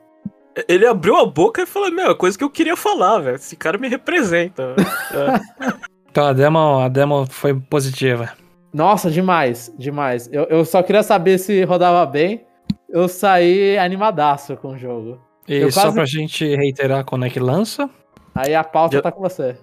[0.69, 3.37] Ele abriu a boca e falou, meu, é coisa que eu queria falar, velho.
[3.37, 4.75] Esse cara me representa.
[5.13, 5.79] é.
[6.11, 8.31] Então a demo, a demo foi positiva.
[8.73, 10.29] Nossa, demais, demais.
[10.33, 12.45] Eu, eu só queria saber se rodava bem.
[12.89, 15.21] Eu saí animadaço com o jogo.
[15.49, 15.95] E eu só quase...
[15.95, 17.89] pra gente reiterar quando é que lança.
[18.35, 19.03] Aí a pauta dia...
[19.03, 19.57] tá com você.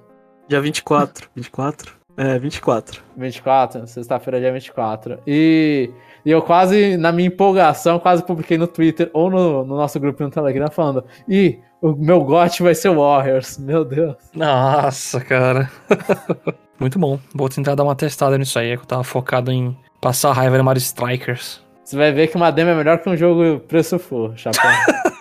[0.47, 1.29] Dia 24.
[1.35, 1.93] 24?
[2.17, 3.01] É, 24.
[3.17, 5.19] 24, sexta-feira, dia 24.
[5.27, 5.89] E,
[6.25, 10.23] e eu quase, na minha empolgação, quase publiquei no Twitter ou no, no nosso grupo
[10.23, 13.57] no Telegram falando: Ih, o meu gote vai ser Warriors.
[13.57, 14.15] Meu Deus.
[14.33, 15.69] Nossa, cara.
[16.79, 17.19] Muito bom.
[17.33, 20.57] Vou tentar dar uma testada nisso aí, é que eu tava focado em passar raiva
[20.57, 21.61] no Mario Strikers.
[21.83, 24.71] Você vai ver que uma demo é melhor que um jogo preço full, chapéu.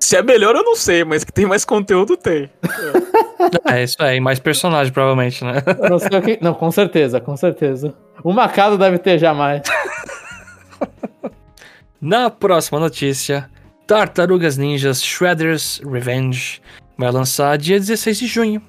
[0.00, 2.50] Se é melhor, eu não sei, mas que tem mais conteúdo, tem.
[3.66, 5.62] É, isso aí, mais personagem, provavelmente, né?
[5.88, 6.38] Não, sei o que...
[6.42, 7.94] não, com certeza, com certeza.
[8.22, 9.62] O Macado deve ter já mais.
[12.00, 13.50] Na próxima notícia,
[13.86, 16.62] Tartarugas Ninjas Shredder's Revenge
[16.96, 18.62] vai lançar dia 16 de junho.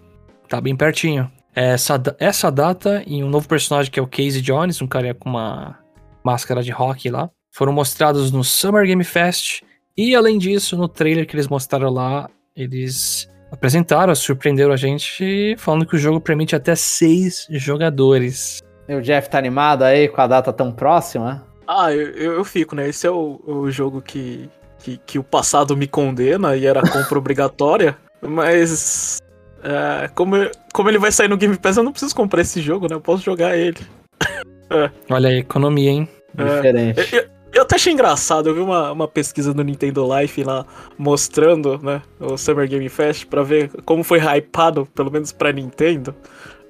[0.50, 1.32] Tá bem pertinho.
[1.56, 5.30] Essa, essa data e um novo personagem que é o Casey Jones, um cara com
[5.30, 5.78] uma
[6.24, 9.62] máscara de rock lá, foram mostrados no Summer Game Fest
[9.98, 15.86] e além disso, no trailer que eles mostraram lá, eles apresentaram, surpreenderam a gente falando
[15.86, 18.62] que o jogo permite até seis jogadores.
[18.88, 21.46] E o Jeff tá animado aí com a data tão próxima?
[21.68, 22.90] Ah, eu, eu fico, né?
[22.90, 27.18] Esse é o, o jogo que, que, que, o passado me condena e era compra
[27.20, 29.20] obrigatória, mas
[29.64, 30.36] é, como,
[30.74, 32.96] como ele vai sair no Game Pass, eu não preciso comprar esse jogo, né?
[32.96, 33.80] Eu posso jogar ele.
[34.70, 34.90] é.
[35.10, 36.10] Olha aí, economia, hein?
[36.34, 37.16] Diferente.
[37.16, 40.66] É, eu até achei engraçado, eu vi uma, uma pesquisa do Nintendo Life lá
[40.98, 46.16] mostrando, né, o Summer Game Fest para ver como foi hypado, pelo menos pra Nintendo,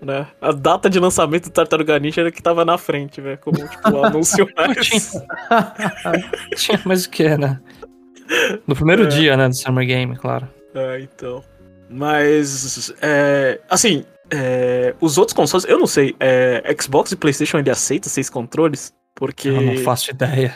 [0.01, 0.27] né?
[0.41, 3.91] A data de lançamento do Tartaruga Ninja era que tava na frente, velho, como tipo
[3.91, 5.11] o anúncio mais.
[6.57, 7.61] Tinha mais o que, né?
[8.65, 9.07] No primeiro é.
[9.07, 10.47] dia, né, do Summer Game, claro.
[10.73, 11.43] É, então.
[11.87, 17.69] Mas, é, assim, é, os outros consoles, eu não sei, é, Xbox e PlayStation ele
[17.69, 18.93] aceita seis controles?
[19.13, 19.49] Porque.
[19.49, 20.55] Eu não faço ideia.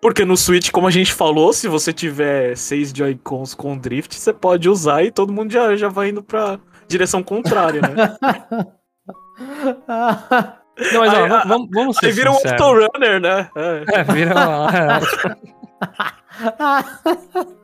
[0.00, 4.32] Porque no Switch, como a gente falou, se você tiver seis Joy-Cons com drift, você
[4.32, 8.16] pode usar e todo mundo já, já vai indo pra direção contrária, né?
[10.92, 12.56] Não, mas ó, vamos, vamos ser Aí vira sincero.
[12.56, 13.50] um autorunner, né?
[13.54, 15.00] É, é vira uma...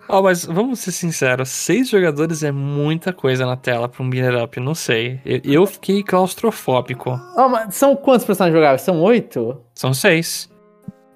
[0.09, 4.43] oh, mas vamos ser sinceros, seis jogadores é muita coisa na tela pra um beat'em
[4.43, 5.21] up, não sei.
[5.25, 7.19] Eu, eu fiquei claustrofóbico.
[7.37, 8.83] Oh, mas são quantos personagens jogáveis?
[8.83, 9.63] São oito?
[9.75, 10.51] São seis.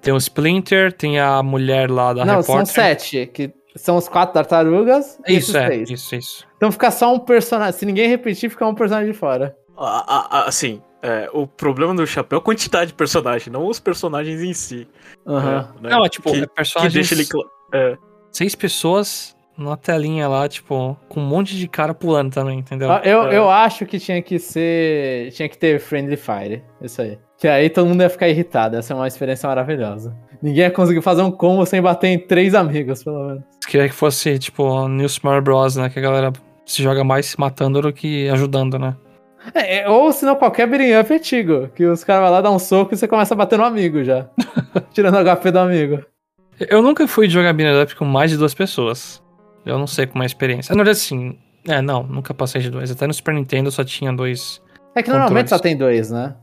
[0.01, 2.65] Tem o Splinter, tem a mulher lá da Não, repórter.
[2.65, 5.89] são sete, que são os quatro tartarugas Isso, é, seis.
[5.89, 6.47] isso, isso.
[6.57, 9.55] Então fica só um personagem, se ninguém repetir, fica um personagem de fora.
[9.77, 14.53] Assim, é, o problema do chapéu é a quantidade de personagens, não os personagens em
[14.53, 14.87] si.
[15.25, 15.39] Uhum.
[15.39, 15.89] É, né?
[15.89, 17.09] Não, é tipo, que, personagens...
[17.09, 17.45] Que deixa ele...
[17.73, 17.97] É.
[18.31, 22.91] Seis pessoas numa telinha lá, tipo, com um monte de cara pulando também, entendeu?
[22.91, 23.37] Ah, eu, é.
[23.37, 25.31] eu acho que tinha que ser...
[25.31, 27.19] Tinha que ter Friendly Fire, isso aí.
[27.41, 28.77] Que aí todo mundo ia ficar irritado.
[28.77, 30.15] Essa é uma experiência maravilhosa.
[30.43, 33.43] Ninguém ia conseguir fazer um combo sem bater em três amigos, pelo menos.
[33.67, 35.89] Queria que fosse, tipo, New Super Bros, né?
[35.89, 36.31] Que a galera
[36.67, 38.95] se joga mais se matando do que ajudando, né?
[39.55, 41.67] É, é ou senão qualquer beating up antigo.
[41.73, 44.03] Que os caras vão lá dar um soco e você começa a bater no amigo
[44.03, 44.27] já.
[44.93, 45.99] tirando o HP do amigo.
[46.59, 49.19] Eu nunca fui jogar beating up com mais de duas pessoas.
[49.65, 50.75] Eu não sei como é a experiência.
[50.75, 51.39] Na verdade, assim...
[51.67, 52.91] É, não, nunca passei de dois.
[52.91, 54.61] Até no Super Nintendo só tinha dois...
[54.93, 56.35] É que normalmente só tem dois, né?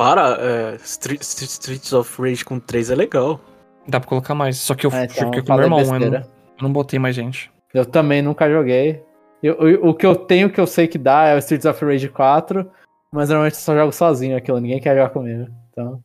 [0.00, 3.38] Para, é, Street, Streets of Rage com 3 é legal.
[3.86, 6.24] Dá pra colocar mais, só que eu é, então, com meu irmão, eu não, eu
[6.62, 7.50] não botei mais gente.
[7.74, 9.02] Eu também nunca joguei.
[9.42, 11.84] Eu, eu- o que eu tenho que eu sei que dá é o Streets of
[11.84, 12.66] Rage 4,
[13.12, 15.46] mas normalmente eu só jogo sozinho aquilo, ninguém quer jogar comigo.
[15.70, 16.02] Então,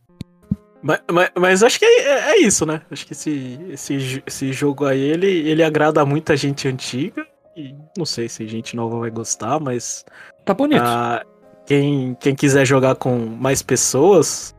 [0.84, 2.82] Mas, mas, mas acho que é, é- é isso, né?
[2.92, 7.26] Acho que esse, esse, esse jogo aí, ele, ele agrada muita gente antiga.
[7.56, 10.04] E não sei se gente nova vai gostar, mas
[10.44, 10.84] Tá bonito.
[10.84, 11.24] ah,
[11.66, 14.56] quem, quem quiser jogar com mais pessoas,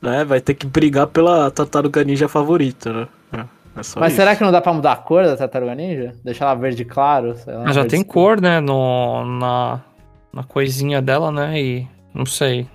[0.00, 3.08] né, vai ter que brigar pela tartaruga ninja favorita, né?
[3.32, 4.20] É, é só mas isso.
[4.20, 6.12] será que não dá pra mudar a cor da Tartaruga Ninja?
[6.24, 7.34] Deixar ela verde claro?
[7.36, 8.36] Sei lá, Mas já tem escuro.
[8.36, 9.80] cor, né, no, na,
[10.32, 12.68] na coisinha dela, né, e não sei.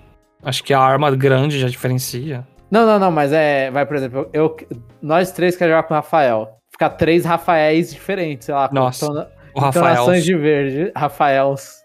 [0.44, 2.46] Acho que a arma grande já diferencia.
[2.72, 3.70] Não, não, não, mas é.
[3.72, 4.56] Vai, por exemplo, eu,
[5.02, 6.50] nós três queremos jogar com o Rafael.
[6.72, 10.22] Ficar três Rafaéis diferentes, sei lá, com Nossa, tona- O Rafael.
[10.22, 10.92] de verde.
[10.96, 11.80] Rafaels.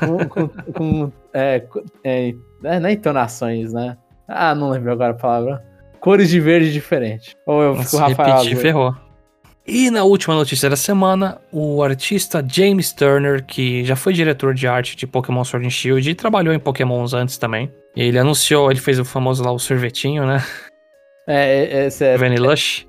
[0.00, 0.28] Com.
[0.28, 1.62] com, com- é,
[2.04, 3.96] é, é, não é entonações, né?
[4.26, 5.64] Ah, não lembro agora a palavra.
[6.00, 7.36] Cores de verde diferente.
[7.46, 8.36] Ou eu fico Rafael.
[8.38, 8.94] repetir, ferrou.
[9.66, 14.66] E na última notícia da semana, o artista James Turner, que já foi diretor de
[14.66, 17.70] arte de Pokémon Sword and Shield e trabalhou em Pokémons antes também.
[17.94, 20.42] Ele anunciou, ele fez o famoso lá, o sorvetinho, né?
[21.28, 22.88] É, é, esse é, Vanilush.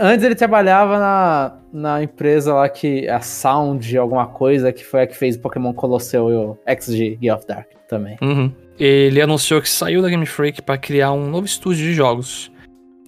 [0.00, 3.08] Antes ele trabalhava na, na empresa lá que.
[3.08, 7.36] A Sound, alguma coisa, que foi a que fez Pokémon Colossal e o XG Gear
[7.36, 8.16] of Dark também.
[8.22, 8.52] Uhum.
[8.78, 12.52] Ele anunciou que saiu da Game Freak para criar um novo estúdio de jogos.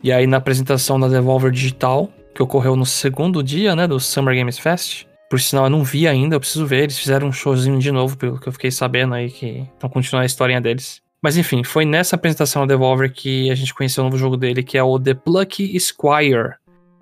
[0.02, 4.34] E aí na apresentação da Devolver Digital, que ocorreu no segundo dia, né, do Summer
[4.34, 5.06] Games Fest.
[5.28, 6.84] Por sinal, eu não vi ainda, eu preciso ver.
[6.84, 10.22] Eles fizeram um showzinho de novo, pelo que eu fiquei sabendo aí, que vão continuar
[10.22, 11.00] a historinha deles.
[11.22, 14.62] Mas enfim, foi nessa apresentação da Devolver que a gente conheceu o novo jogo dele,
[14.62, 16.54] que é o The Plucky Squire,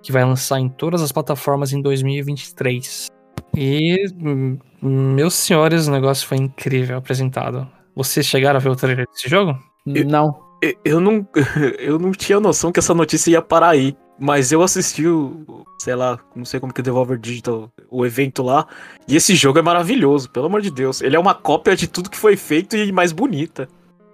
[0.03, 3.07] que vai lançar em todas as plataformas em 2023.
[3.55, 7.67] E, hum, meus senhores, o negócio foi incrível apresentado.
[7.95, 9.57] Vocês chegaram a ver o trailer desse jogo?
[9.87, 10.49] Eu- Não.
[10.61, 11.25] Eu- Eu não,
[11.79, 13.95] eu não tinha noção que essa notícia ia parar aí.
[14.21, 18.43] Mas eu assisti o, sei lá, não sei como que o Devolver Digital, o evento
[18.43, 18.67] lá.
[19.07, 21.01] E esse jogo é maravilhoso, pelo amor de Deus.
[21.01, 23.69] Ele é uma cópia de tudo que foi feito e mais bonita.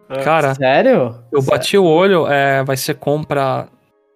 [0.09, 0.21] É.
[0.23, 1.15] Cara, Sério?
[1.31, 3.67] eu bati o olho, é, vai ser compra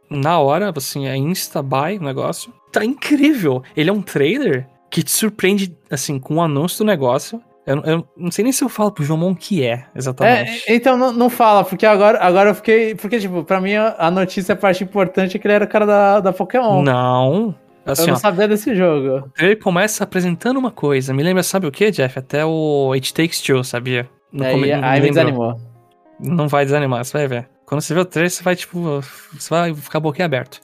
[0.10, 2.54] na hora, assim, é insta-buy o negócio.
[2.72, 3.64] Tá incrível!
[3.76, 7.42] Ele é um trailer que te surpreende, assim, com o anúncio do negócio.
[7.66, 10.64] Eu, eu não sei nem se eu falo pro Jomon o que é, É, exatamente.
[10.68, 12.96] então não, não fala, porque agora, agora eu fiquei.
[12.96, 15.68] Porque, tipo, pra mim a a notícia, a parte importante é que ele era o
[15.68, 16.82] cara da, da Pokémon.
[16.82, 17.54] Não.
[17.86, 19.30] eu Assim, não ó, sabia desse jogo.
[19.38, 21.14] ele começa apresentando uma coisa.
[21.14, 22.18] Me lembra, sabe o que, Jeff?
[22.18, 24.10] Até o It Takes Two, sabia?
[24.32, 25.10] No Aí, come- aí me lembrou.
[25.10, 25.62] desanimou.
[26.20, 27.50] Não vai desanimar, você vai ver.
[27.66, 29.02] Quando você vê o trailer, você vai, tipo,
[29.34, 30.60] você vai ficar boquiaberto.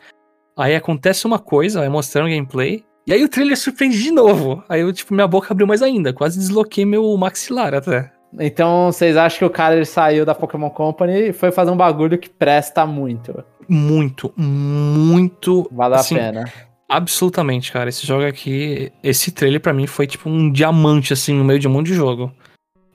[0.57, 4.63] Aí acontece uma coisa, vai mostrando o gameplay, e aí o trailer surpreende de novo.
[4.67, 8.11] Aí eu, tipo, minha boca abriu mais ainda, quase desloquei meu maxilar até.
[8.39, 11.77] Então vocês acham que o cara ele saiu da Pokémon Company e foi fazer um
[11.77, 13.43] bagulho que presta muito.
[13.69, 15.69] Muito, muito.
[15.71, 16.45] Vale assim, a pena.
[16.89, 17.89] Absolutamente, cara.
[17.89, 21.67] Esse jogo aqui, esse trailer pra mim foi tipo um diamante, assim, no meio de
[21.67, 22.31] um monte de jogo.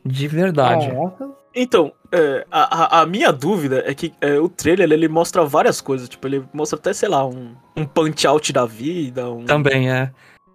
[0.05, 0.89] De verdade.
[0.89, 1.40] Caraca.
[1.55, 6.09] Então, é, a, a- minha dúvida é que é, o trailer ele mostra várias coisas.
[6.09, 10.11] Tipo, ele mostra até, sei lá, um, um punch-out da vida, um, Também é.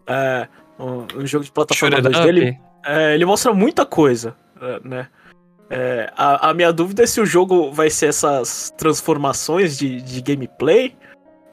[0.08, 0.48] é,
[0.80, 2.28] um, um jogo de plataforma Shoot it 2D.
[2.28, 2.60] Ele, up.
[2.86, 5.08] é, ele mostra muita coisa, é, né?
[5.70, 10.22] É, a, a minha dúvida é se o jogo vai ser essas transformações de, de
[10.22, 10.96] gameplay,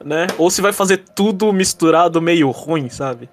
[0.05, 0.27] né?
[0.37, 3.29] Ou se vai fazer tudo misturado meio ruim, sabe?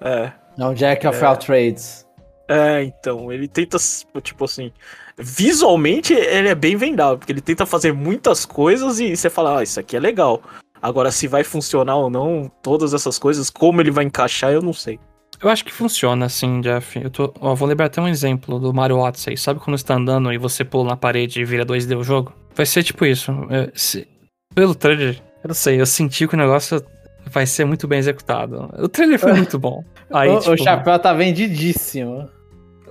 [0.00, 0.32] É.
[0.58, 1.26] Um Jack of É.
[1.26, 2.06] all trades.
[2.48, 3.76] É, então, ele tenta,
[4.22, 4.72] tipo assim,
[5.18, 9.62] visualmente ele é bem vendável, porque ele tenta fazer muitas coisas e você fala, ah,
[9.62, 10.42] isso aqui é legal.
[10.82, 14.72] Agora, se vai funcionar ou não, todas essas coisas, como ele vai encaixar, eu não
[14.72, 14.98] sei.
[15.42, 16.98] Eu acho que funciona assim, Jeff.
[17.02, 19.36] Eu tô, ó, vou lembrar até um exemplo do Mario Odyssey.
[19.36, 22.32] Sabe quando você tá andando e você pula na parede e vira 2D o jogo?
[22.54, 23.32] Vai ser tipo isso.
[23.50, 24.06] É, se-
[24.54, 26.82] pelo trailer, eu não sei, eu senti que o negócio
[27.26, 28.70] vai ser muito bem executado.
[28.78, 29.82] O trailer foi muito bom.
[30.12, 32.28] Aí, o, tipo, o chapéu tá vendidíssimo.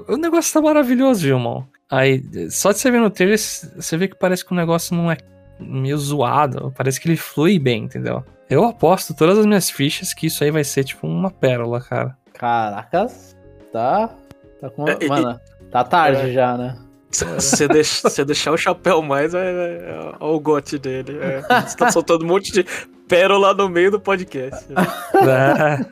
[0.08, 1.66] o negócio tá maravilhoso, Gilmão.
[1.96, 5.12] Aí, só de você ver no trailer, você vê que parece que o negócio não
[5.12, 5.18] é
[5.60, 6.74] meio zoado.
[6.76, 8.24] Parece que ele flui bem, entendeu?
[8.50, 12.18] Eu aposto todas as minhas fichas que isso aí vai ser tipo uma pérola, cara.
[12.34, 13.36] Caracas.
[13.72, 14.10] Tá.
[14.60, 14.88] Tá com.
[14.88, 15.40] É, e- Mano,
[15.72, 16.34] tá tarde é.
[16.34, 16.78] já, né?
[17.12, 21.20] Se você deix- se você deixar o chapéu mais, é, é, é o gote dele.
[21.22, 22.66] É, você tá soltando um monte de
[23.08, 24.66] pérola no meio do podcast.
[24.74, 25.86] É,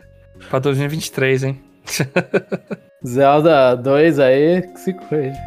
[0.50, 1.62] pra 2023, hein?
[3.06, 5.38] Zelda 2 aí, que se cuide.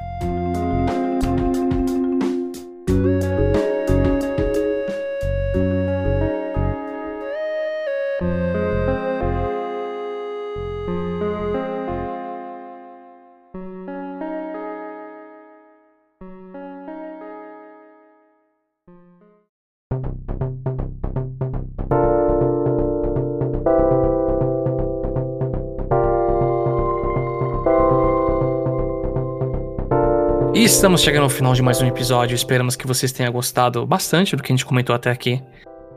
[30.75, 32.35] Estamos chegando ao final de mais um episódio.
[32.35, 35.41] Esperamos que vocês tenham gostado bastante do que a gente comentou até aqui.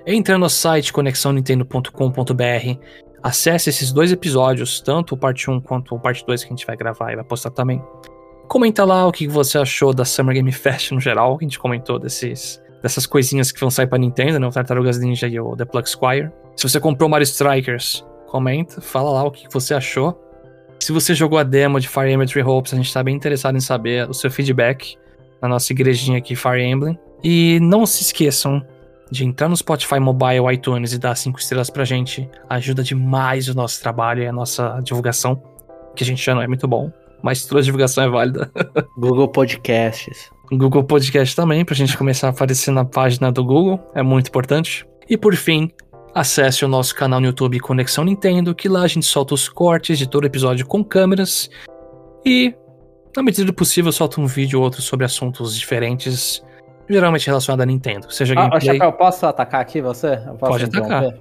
[0.05, 2.79] Entrando no site conexãonintendo.com.br,
[3.23, 6.65] acesse esses dois episódios, tanto o parte 1 quanto o parte 2 que a gente
[6.65, 7.83] vai gravar e vai postar também.
[8.47, 11.59] Comenta lá o que você achou da Summer Game Fest no geral, que a gente
[11.59, 14.45] comentou desses, dessas coisinhas que vão sair pra Nintendo, né?
[14.45, 16.29] O Tartarugas Ninja e o The Plug Squire.
[16.55, 20.26] Se você comprou Mario Strikers, comenta, fala lá o que você achou.
[20.79, 23.57] Se você jogou a demo de Fire Emblem Three Hopes, a gente tá bem interessado
[23.57, 24.97] em saber o seu feedback
[25.41, 26.97] na nossa igrejinha aqui, Fire Emblem.
[27.23, 28.63] E não se esqueçam
[29.09, 32.29] de entrar no Spotify Mobile, iTunes e dar cinco estrelas pra gente.
[32.49, 35.41] Ajuda demais o nosso trabalho e a nossa divulgação,
[35.95, 38.51] que a gente já não é muito bom, mas toda a divulgação é válida.
[38.97, 40.29] Google Podcasts.
[40.51, 44.85] Google Podcast também, pra gente começar a aparecer na página do Google, é muito importante.
[45.09, 45.71] E por fim,
[46.13, 49.97] acesse o nosso canal no YouTube Conexão Nintendo, que lá a gente solta os cortes
[49.97, 51.49] de todo episódio com câmeras.
[52.25, 52.53] E,
[53.15, 56.43] na medida do possível, solta um vídeo ou outro sobre assuntos diferentes,
[56.89, 58.11] geralmente relacionados a Nintendo.
[58.11, 58.77] Seja Ah, gameplay.
[58.77, 60.13] Chapéu, posso atacar aqui você?
[60.25, 61.13] Eu posso Pode atacar.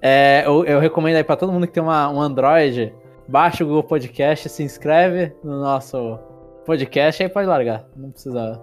[0.00, 2.92] É, eu, eu recomendo aí pra todo mundo que tem uma, um Android,
[3.26, 6.18] baixa o Google Podcast, se inscreve no nosso
[6.66, 7.86] podcast, aí pode largar.
[7.96, 8.60] Não precisa.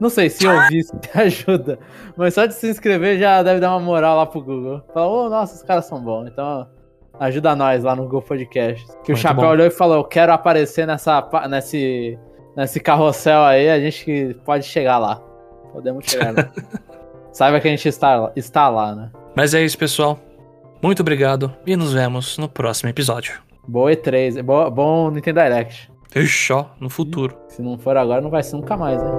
[0.00, 1.78] Não sei se ouvir isso te ajuda,
[2.16, 4.82] mas só de se inscrever já deve dar uma moral lá pro Google.
[4.94, 6.28] Fala, ô, nossa, os caras são bons.
[6.28, 6.66] Então,
[7.18, 8.86] ajuda nós lá no Google Podcast.
[8.86, 9.50] Que o Muito Chapéu bom.
[9.50, 12.16] olhou e falou: Eu quero aparecer nessa, nesse,
[12.56, 15.16] nesse carrossel aí, a gente pode chegar lá.
[15.72, 16.48] Podemos chegar lá.
[17.32, 19.10] Saiba que a gente está, lá- está lá, né?
[19.36, 20.18] Mas é isso, pessoal.
[20.82, 23.34] Muito obrigado e nos vemos no próximo episódio.
[23.66, 25.90] Boa E3, boa, bom Nintendo Direct.
[26.14, 27.36] Ixi, ó, no futuro.
[27.48, 29.10] Se não for agora, não vai ser nunca mais, né?